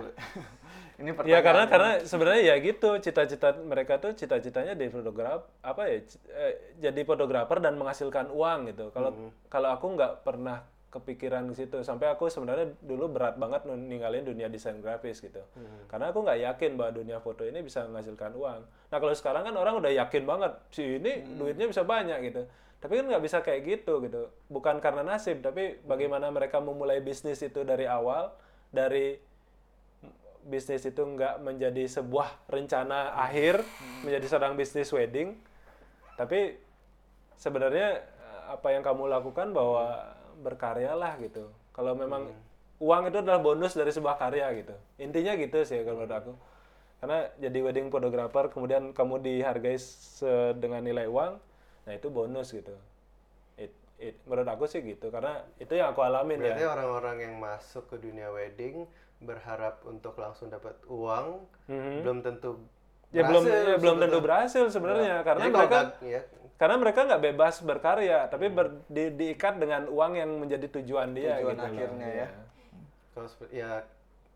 Ini 1.00 1.14
Ya 1.24 1.40
karena 1.40 1.70
karena 1.70 2.02
sebenarnya 2.02 2.42
ya 2.52 2.54
gitu 2.58 2.98
cita-cita 2.98 3.54
mereka 3.62 4.02
tuh 4.02 4.12
cita-citanya 4.18 4.74
di 4.74 4.90
fotograf 4.90 5.46
apa 5.62 5.86
ya 5.86 6.02
eh, 6.34 6.54
jadi 6.82 7.00
fotografer 7.06 7.62
dan 7.62 7.78
menghasilkan 7.78 8.28
uang 8.34 8.74
gitu. 8.74 8.90
Kalau 8.90 9.14
kalau 9.48 9.68
aku 9.72 9.86
nggak 9.94 10.26
pernah 10.26 10.66
kepikiran 10.88 11.44
ke 11.52 11.54
situ 11.64 11.84
sampai 11.84 12.08
aku 12.08 12.32
sebenarnya 12.32 12.72
dulu 12.80 13.12
berat 13.12 13.36
banget 13.36 13.68
ninggalin 13.68 14.24
dunia 14.24 14.48
desain 14.48 14.80
grafis 14.80 15.20
gitu. 15.20 15.40
Karena 15.86 16.10
aku 16.10 16.24
nggak 16.24 16.40
yakin 16.50 16.80
bahwa 16.80 16.92
dunia 16.98 17.18
foto 17.20 17.44
ini 17.44 17.60
bisa 17.60 17.84
menghasilkan 17.86 18.32
uang. 18.34 18.60
Nah 18.64 18.98
kalau 18.98 19.14
sekarang 19.14 19.44
kan 19.46 19.54
orang 19.54 19.78
udah 19.78 19.92
yakin 19.92 20.24
banget 20.24 20.52
si 20.72 20.98
ini 20.98 21.24
duitnya 21.36 21.68
bisa 21.68 21.84
banyak 21.84 22.32
gitu. 22.32 22.42
Tapi 22.78 22.92
kan 22.98 23.04
nggak 23.06 23.22
bisa 23.22 23.38
kayak 23.44 23.60
gitu 23.68 24.00
gitu. 24.02 24.32
Bukan 24.50 24.80
karena 24.80 25.04
nasib 25.04 25.44
tapi 25.44 25.76
bagaimana 25.86 26.32
mereka 26.34 26.58
memulai 26.58 26.98
bisnis 27.04 27.38
itu 27.44 27.62
dari 27.62 27.84
awal 27.86 28.32
dari 28.68 29.16
bisnis 30.48 30.84
itu 30.88 31.02
nggak 31.04 31.44
menjadi 31.44 31.84
sebuah 32.00 32.48
rencana 32.48 33.12
akhir 33.20 33.60
menjadi 34.04 34.26
seorang 34.28 34.54
bisnis 34.56 34.88
wedding. 34.92 35.36
Tapi 36.16 36.56
sebenarnya 37.36 38.02
eh, 38.02 38.42
apa 38.52 38.68
yang 38.72 38.82
kamu 38.82 39.08
lakukan 39.08 39.52
bahwa 39.52 40.16
berkaryalah 40.40 41.20
gitu. 41.20 41.50
Kalau 41.74 41.94
memang 41.94 42.32
uang 42.78 43.10
itu 43.10 43.18
adalah 43.22 43.42
bonus 43.42 43.74
dari 43.74 43.90
sebuah 43.90 44.16
karya 44.18 44.50
gitu. 44.56 44.74
Intinya 44.98 45.36
gitu 45.36 45.62
sih 45.62 45.82
kalau 45.82 46.02
menurut 46.02 46.14
aku. 46.14 46.32
Karena 46.98 47.30
jadi 47.38 47.58
wedding 47.62 47.94
photographer 47.94 48.50
kemudian 48.50 48.90
kamu 48.90 49.22
dihargai 49.22 49.78
dengan 50.58 50.82
nilai 50.82 51.06
uang 51.06 51.38
nah 51.88 51.96
itu 51.96 52.12
bonus 52.12 52.52
gitu 52.52 52.76
It- 53.98 54.22
menurut 54.24 54.46
aku 54.46 54.64
sih 54.64 54.78
gitu 54.80 55.10
karena 55.10 55.42
itu 55.56 55.74
yang 55.74 55.90
aku 55.90 56.00
alamin 56.00 56.38
ya 56.38 56.54
Berarti 56.54 56.64
orang-orang 56.64 57.16
yang 57.20 57.34
masuk 57.36 57.84
ke 57.86 57.98
dunia 57.98 58.30
wedding 58.30 58.86
berharap 59.18 59.82
untuk 59.82 60.14
langsung 60.14 60.46
dapat 60.46 60.78
uang, 60.86 61.42
Mhm. 61.66 61.94
belum 62.00 62.18
tentu 62.22 62.50
ya 63.10 63.26
belum 63.26 63.42
berhasil 63.42 63.66
ya, 63.66 63.76
belum 63.76 63.96
tentu 63.98 64.18
berhasil 64.20 64.64
sebenarnya 64.68 65.14
karena 65.20 65.42
Jadi 65.42 65.50
kalau 65.50 65.58
mereka 65.60 65.78
nggak- 65.80 65.94
ya, 66.06 66.20
karena 66.54 66.76
mereka 66.76 67.00
nggak 67.04 67.22
bebas 67.24 67.54
berkarya 67.60 68.18
tapi 68.26 68.46
ber- 68.48 68.78
di- 68.86 69.10
diikat 69.12 69.54
dengan 69.56 69.82
uang 69.86 70.12
yang 70.14 70.30
menjadi 70.30 70.66
tujuan 70.72 71.10
dia 71.12 71.34
Tujuan 71.36 71.42
gitu 71.48 71.58
loh. 71.58 71.66
akhirnya 71.66 72.08
ya. 72.16 72.28
kalau 73.10 73.26
sepe- 73.26 73.50
ya 73.50 73.70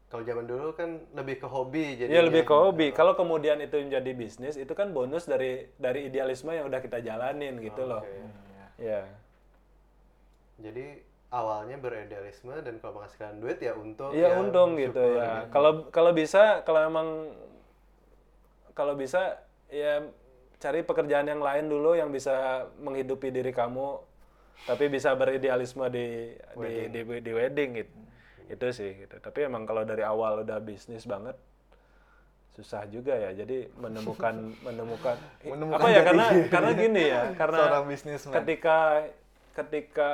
kalau 0.08 0.22
zaman 0.24 0.44
dulu 0.44 0.74
kan 0.74 0.90
lebih 1.14 1.36
ke 1.38 1.46
hobi 1.46 1.86
jadi 1.96 2.10
Iya 2.10 2.22
lebih 2.26 2.42
ke 2.42 2.52
hobi. 2.52 2.90
Kalau 2.90 3.14
kemudian 3.14 3.56
itu 3.58 3.78
menjadi 3.78 4.10
bisnis, 4.12 4.54
itu 4.56 4.68
kan 4.72 4.90
bonus 4.90 5.24
dari 5.24 5.70
dari 5.74 6.04
idealisme 6.04 6.50
yang 6.50 6.66
udah 6.66 6.80
kita 6.80 6.98
jalanin 6.98 7.56
gitu 7.58 7.86
loh. 7.86 8.02
Ya. 8.76 9.06
Jadi 10.62 11.02
awalnya 11.32 11.80
beridealisme 11.80 12.52
dan 12.60 12.76
kalau 12.78 13.00
menghasilkan 13.00 13.40
duit 13.40 13.58
ya 13.58 13.72
untung. 13.74 14.12
Iya 14.12 14.36
ya 14.36 14.38
untung 14.38 14.78
gitu 14.78 15.02
ya. 15.18 15.48
Kalau 15.48 15.88
kalau 15.88 16.12
bisa, 16.14 16.62
kalau 16.62 16.80
emang 16.86 17.08
kalau 18.76 18.94
bisa 18.94 19.42
ya 19.72 20.06
cari 20.62 20.86
pekerjaan 20.86 21.26
yang 21.26 21.42
lain 21.42 21.66
dulu 21.66 21.98
yang 21.98 22.12
bisa 22.12 22.68
menghidupi 22.78 23.32
diri 23.34 23.50
kamu, 23.50 23.98
tapi 24.68 24.86
bisa 24.92 25.10
beridealisme 25.16 25.82
di 25.90 26.36
di, 26.54 26.72
di 26.92 27.00
di 27.02 27.32
wedding 27.32 27.70
gitu. 27.80 27.94
Itu 28.52 28.66
sih 28.70 29.08
gitu. 29.08 29.16
Tapi 29.18 29.48
emang 29.48 29.64
kalau 29.64 29.82
dari 29.82 30.04
awal 30.04 30.44
udah 30.44 30.60
bisnis 30.60 31.08
banget 31.08 31.34
susah 32.52 32.84
juga 32.92 33.16
ya. 33.16 33.32
Jadi 33.32 33.72
menemukan 33.80 34.52
menemukan, 34.68 35.16
Menemukan 35.48 35.80
apa 35.80 35.88
ya 35.88 36.00
karena 36.04 36.26
karena 36.52 36.70
gini 36.76 37.02
ya, 37.08 37.22
karena 37.40 37.60
ketika 38.36 39.08
ketika 39.56 40.10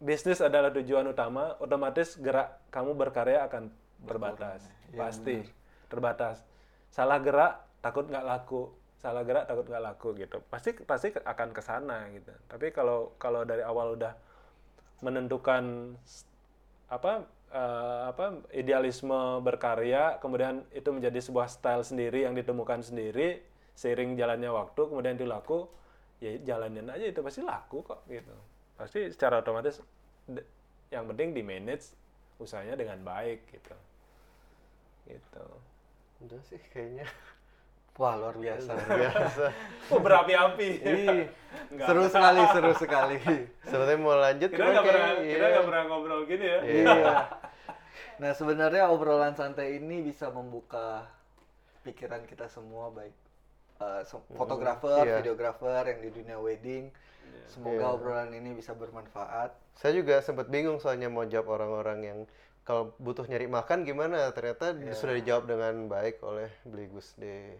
bisnis 0.00 0.40
adalah 0.40 0.72
tujuan 0.72 1.04
utama, 1.12 1.54
otomatis 1.60 2.16
gerak 2.16 2.64
kamu 2.72 2.96
berkarya 2.96 3.44
akan 3.46 3.68
terbatas, 4.08 4.64
pasti 4.96 5.44
terbatas. 5.92 6.40
Salah 6.88 7.20
gerak 7.20 7.60
takut 7.84 8.08
nggak 8.08 8.24
laku, 8.24 8.72
salah 8.96 9.22
gerak 9.22 9.44
takut 9.44 9.68
nggak 9.68 9.84
laku 9.84 10.08
gitu. 10.16 10.40
Pasti 10.48 10.72
pasti 10.82 11.12
akan 11.12 11.48
ke 11.52 11.60
sana 11.60 12.08
gitu. 12.16 12.32
Tapi 12.48 12.72
kalau 12.72 13.12
kalau 13.20 13.44
dari 13.44 13.60
awal 13.60 14.00
udah 14.00 14.16
menentukan 15.04 15.94
apa 16.88 17.28
eh, 17.52 18.02
apa 18.08 18.40
idealisme 18.56 19.44
berkarya, 19.44 20.16
kemudian 20.18 20.64
itu 20.72 20.88
menjadi 20.90 21.20
sebuah 21.20 21.46
style 21.52 21.84
sendiri 21.84 22.24
yang 22.24 22.32
ditemukan 22.32 22.80
sendiri 22.80 23.44
seiring 23.76 24.16
jalannya 24.16 24.50
waktu, 24.52 24.80
kemudian 24.92 25.16
itu 25.16 25.24
laku, 25.24 25.64
ya 26.20 26.36
jalanin 26.44 26.88
aja 26.88 27.04
itu 27.08 27.20
pasti 27.24 27.40
laku 27.40 27.80
kok 27.80 28.04
gitu. 28.08 28.36
Pasti 28.80 29.12
secara 29.12 29.44
otomatis 29.44 29.76
yang 30.88 31.04
penting 31.12 31.36
di 31.36 31.44
manage 31.44 31.92
usahanya 32.40 32.80
dengan 32.80 32.96
baik 33.04 33.44
gitu. 33.52 33.76
Gitu. 35.04 35.44
Udah 36.24 36.40
sih 36.48 36.56
kayaknya. 36.72 37.04
Wah 38.00 38.16
luar 38.16 38.40
biasa. 38.40 38.72
Biasa. 38.72 39.46
Oh, 39.92 40.00
berapi-api. 40.00 40.70
Seru 41.84 42.06
sekali, 42.08 42.40
seru 42.54 42.72
sekali. 42.78 43.18
Sebenarnya 43.66 43.98
mau 44.00 44.16
lanjut 44.16 44.48
Kita 44.48 44.64
nggak 44.64 44.84
pernah, 44.86 45.10
kayak- 45.12 45.26
kita 45.28 45.44
iya. 45.44 45.52
nggak 45.52 45.66
pernah 45.66 45.82
ngobrol 45.90 46.22
gini 46.24 46.46
ya. 46.46 46.58
Iya. 46.64 47.14
Nah 48.16 48.30
sebenarnya 48.32 48.88
obrolan 48.88 49.34
santai 49.34 49.76
ini 49.76 50.00
bisa 50.00 50.30
membuka 50.32 51.04
pikiran 51.82 52.22
kita 52.24 52.46
semua 52.46 52.88
baik 52.94 53.12
eh, 53.82 54.02
se- 54.06 54.28
fotografer, 54.32 55.04
iya. 55.04 55.18
videografer 55.20 55.82
yang 55.90 56.00
di 56.00 56.10
dunia 56.14 56.38
wedding. 56.40 56.88
Semoga 57.50 57.84
obrolan 57.98 58.30
ini 58.30 58.54
bisa 58.54 58.72
bermanfaat. 58.76 59.50
Saya 59.74 59.92
juga 59.98 60.22
sempat 60.22 60.46
bingung 60.46 60.78
soalnya 60.78 61.10
mau 61.10 61.26
jawab 61.26 61.58
orang-orang 61.58 61.98
yang 62.04 62.18
kalau 62.62 62.94
butuh 63.02 63.26
nyari 63.26 63.50
makan 63.50 63.82
gimana 63.82 64.30
ternyata 64.30 64.76
sudah 64.94 65.14
dijawab 65.18 65.50
dengan 65.50 65.90
baik 65.90 66.22
oleh 66.22 66.52
Beli 66.62 66.86
Gusde. 66.86 67.58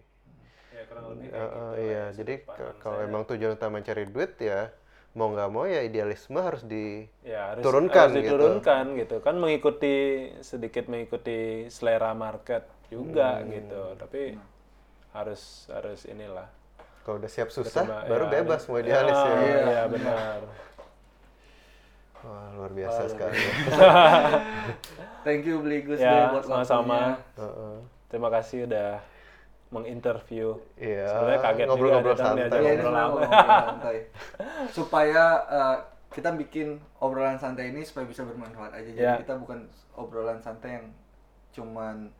Ya, 0.70 0.86
kurang 0.86 1.18
lebih 1.18 1.34
kayak 1.34 1.48
gitu 1.50 1.66
iya, 1.82 1.90
ya, 1.90 2.04
jadi 2.14 2.34
kalau 2.78 2.98
emang 3.02 3.22
tujuan 3.26 3.58
utama 3.58 3.82
cari 3.82 4.06
duit 4.06 4.38
ya 4.38 4.70
mau 5.10 5.26
nggak 5.34 5.50
mau 5.50 5.66
ya 5.66 5.82
idealisme 5.82 6.38
harus 6.38 6.62
di 6.62 7.02
ya, 7.26 7.58
harus, 7.58 7.66
harus 7.66 8.14
gitu. 8.14 8.38
diturunkan 8.38 8.84
gitu. 8.94 9.16
kan 9.18 9.34
mengikuti 9.42 10.30
sedikit 10.38 10.86
mengikuti 10.86 11.66
selera 11.66 12.14
market 12.14 12.70
juga 12.86 13.42
Hmm. 13.42 13.50
gitu 13.50 13.82
tapi 13.98 14.38
harus 15.10 15.66
harus 15.74 16.06
inilah 16.06 16.46
kalau 17.00 17.16
udah 17.16 17.28
siap 17.28 17.48
susah 17.48 17.82
Coba, 17.82 18.04
baru 18.04 18.24
ya, 18.24 18.32
bebas 18.36 18.60
mau 18.64 18.76
idealis 18.76 19.16
ya. 19.16 19.34
iya 19.38 19.58
iya 19.64 19.82
benar 19.86 20.38
Wah, 22.20 22.52
luar 22.52 22.68
biasa 22.70 23.08
sekali. 23.08 23.32
Thank 25.24 25.48
you 25.48 25.56
Beli 25.58 25.80
Gus 25.80 25.96
ya 25.96 26.28
buat 26.30 26.44
sama-sama 26.44 27.16
terima 28.06 28.28
kasih 28.28 28.68
udah 28.68 29.00
menginterview 29.70 30.58
Iya, 30.76 31.06
sebenarnya 31.08 31.40
kaget 31.40 31.64
ngobrol-ngobrol 31.64 32.16
santai. 32.18 32.44
Iya, 32.50 32.70
ini 32.74 32.82
ngobrol 32.82 33.24
ngobrol 33.24 33.30
santai. 33.62 33.98
Supaya 34.76 35.24
eh, 35.46 35.76
kita 36.10 36.34
bikin 36.34 36.68
obrolan 36.98 37.38
santai 37.38 37.70
ini 37.70 37.86
supaya 37.86 38.02
bisa 38.04 38.26
bermanfaat 38.26 38.74
aja. 38.74 38.90
Jadi 38.90 38.98
Ya. 39.00 39.14
kita 39.16 39.38
bukan 39.38 39.70
obrolan 39.94 40.42
santai 40.42 40.82
yang 40.82 40.86
cuman 41.54 42.10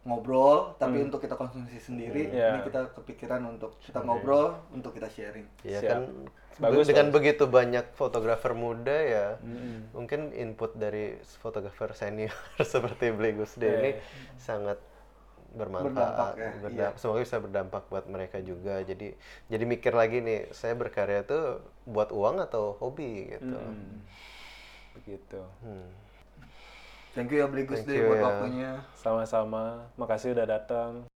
ngobrol 0.00 0.72
tapi 0.80 1.04
untuk 1.04 1.20
kita 1.20 1.36
konsumsi 1.36 1.76
sendiri 1.76 2.32
Iya. 2.32 2.56
ini 2.56 2.58
kita 2.64 2.80
kepikiran 2.96 3.44
untuk 3.46 3.76
kita 3.78 4.00
ngobrol 4.00 4.56
untuk 4.72 4.96
kita 4.96 5.06
sharing 5.06 5.44
Iya 5.60 5.80
Siap. 5.80 5.90
kan 5.90 6.00
Bagus, 6.60 6.88
dengan 6.88 7.08
begitu 7.08 7.44
banyak 7.44 7.96
fotografer 7.96 8.52
muda 8.52 8.92
ya 8.92 9.26
mungkin 9.92 10.32
input 10.32 10.72
dari 10.74 11.16
fotografer 11.40 11.92
senior 11.92 12.32
seperti 12.64 13.12
Bli 13.12 13.32
Gusde 13.34 13.64
Iya, 13.64 13.76
ini 13.76 13.90
iya. 13.92 14.00
sangat 14.36 14.78
bermanfaat. 15.50 15.90
Berdampak 15.90 16.30
ya, 16.38 16.50
Berda- 16.62 16.94
Semoga 16.94 17.20
bisa 17.20 17.42
berdampak 17.42 17.82
buat 17.90 18.06
mereka 18.06 18.38
juga. 18.38 18.86
Jadi 18.86 19.18
jadi 19.50 19.64
mikir 19.66 19.90
lagi 19.90 20.22
nih, 20.22 20.46
saya 20.54 20.78
berkarya 20.78 21.26
tuh 21.26 21.58
buat 21.82 22.14
uang 22.14 22.38
atau 22.38 22.78
hobi 22.78 23.34
gitu. 23.34 23.58
Hmm. 23.58 23.98
Begitu. 24.94 25.42
Hmm. 25.66 25.90
Thank 27.14 27.28
you 27.34 27.42
ya 27.42 27.46
Bli 27.50 27.66
Thank 27.66 27.82
Gusde 27.84 27.94
you 27.94 28.06
buat 28.06 28.18
ya. 28.18 28.26
waktunya 28.26 28.70
Sama-sama. 28.94 29.90
Makasih 29.98 30.36
udah 30.36 30.46
datang. 30.46 31.09